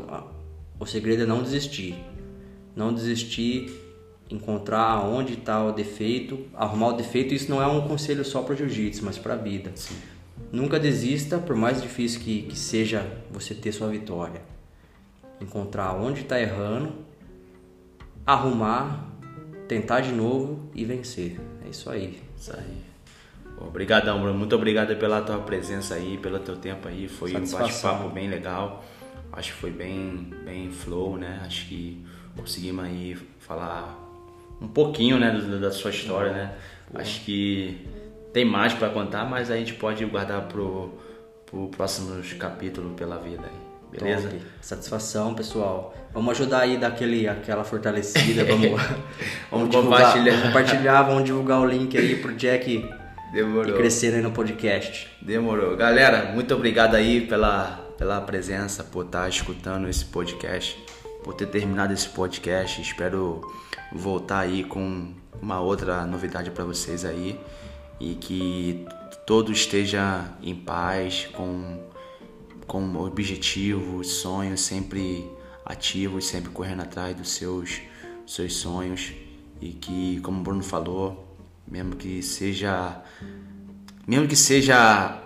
[0.81, 1.95] O segredo é não desistir.
[2.75, 3.71] Não desistir,
[4.29, 7.33] encontrar onde está o defeito, arrumar o defeito.
[7.33, 9.71] Isso não é um conselho só para jiu-jitsu, mas para a vida.
[9.77, 9.95] Sim.
[10.51, 14.43] Nunca desista, por mais difícil que, que seja você ter sua vitória.
[15.41, 16.93] Encontrar onde está errando,
[18.27, 19.09] arrumar,
[19.69, 21.41] tentar de novo e vencer.
[21.65, 22.21] É isso aí.
[22.37, 22.86] Isso aí.
[23.59, 24.39] Obrigadão, Bruno.
[24.39, 27.09] Muito obrigado pela tua presença aí, pelo teu tempo aí.
[27.09, 28.85] Foi um bate-papo bem legal.
[29.33, 31.43] Acho que foi bem, bem flow, né?
[31.45, 32.05] Acho que
[32.37, 34.03] conseguimos aí falar
[34.61, 35.31] um pouquinho, né,
[35.61, 36.53] da, sua história, né?
[36.95, 37.87] Acho que
[38.33, 40.95] tem mais para contar, mas a gente pode guardar pro,
[41.45, 43.99] pro próximos capítulos pela vida aí.
[43.99, 44.29] Beleza?
[44.29, 44.43] Top.
[44.61, 45.95] Satisfação, pessoal.
[46.13, 48.81] Vamos ajudar aí daquele aquela fortalecida, vamos,
[49.51, 50.43] vamos compartilhar.
[50.43, 52.89] compartilhar, vamos divulgar o link aí pro Jack
[53.33, 53.75] Demorou.
[53.75, 55.09] e crescer aí no podcast.
[55.21, 55.77] Demorou.
[55.77, 60.79] Galera, muito obrigado aí pela, pela presença, por estar escutando esse podcast,
[61.25, 62.81] por ter terminado esse podcast.
[62.81, 63.41] Espero
[63.93, 67.39] voltar aí com uma outra novidade para vocês aí
[67.99, 68.87] e que
[69.27, 71.81] todo esteja em paz, com,
[72.67, 75.29] com objetivos, sonhos sempre
[75.65, 77.81] ativos, sempre correndo atrás dos seus,
[78.27, 79.13] seus sonhos
[79.61, 81.26] e que, como o Bruno falou,
[81.67, 83.03] mesmo que seja
[84.07, 85.23] mesmo que seja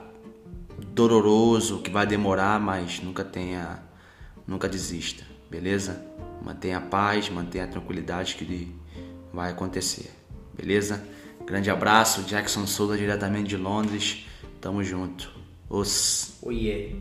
[0.93, 3.82] doloroso, que vai demorar, mas nunca tenha
[4.47, 6.05] nunca desista, beleza?
[6.43, 8.74] Mantenha a paz, mantenha a tranquilidade que
[9.32, 10.11] vai acontecer,
[10.57, 11.05] beleza?
[11.47, 14.26] Grande abraço, Jackson Souza diretamente de Londres.
[14.61, 15.30] Tamo junto.
[15.68, 16.38] Os.
[16.43, 16.95] Oiê.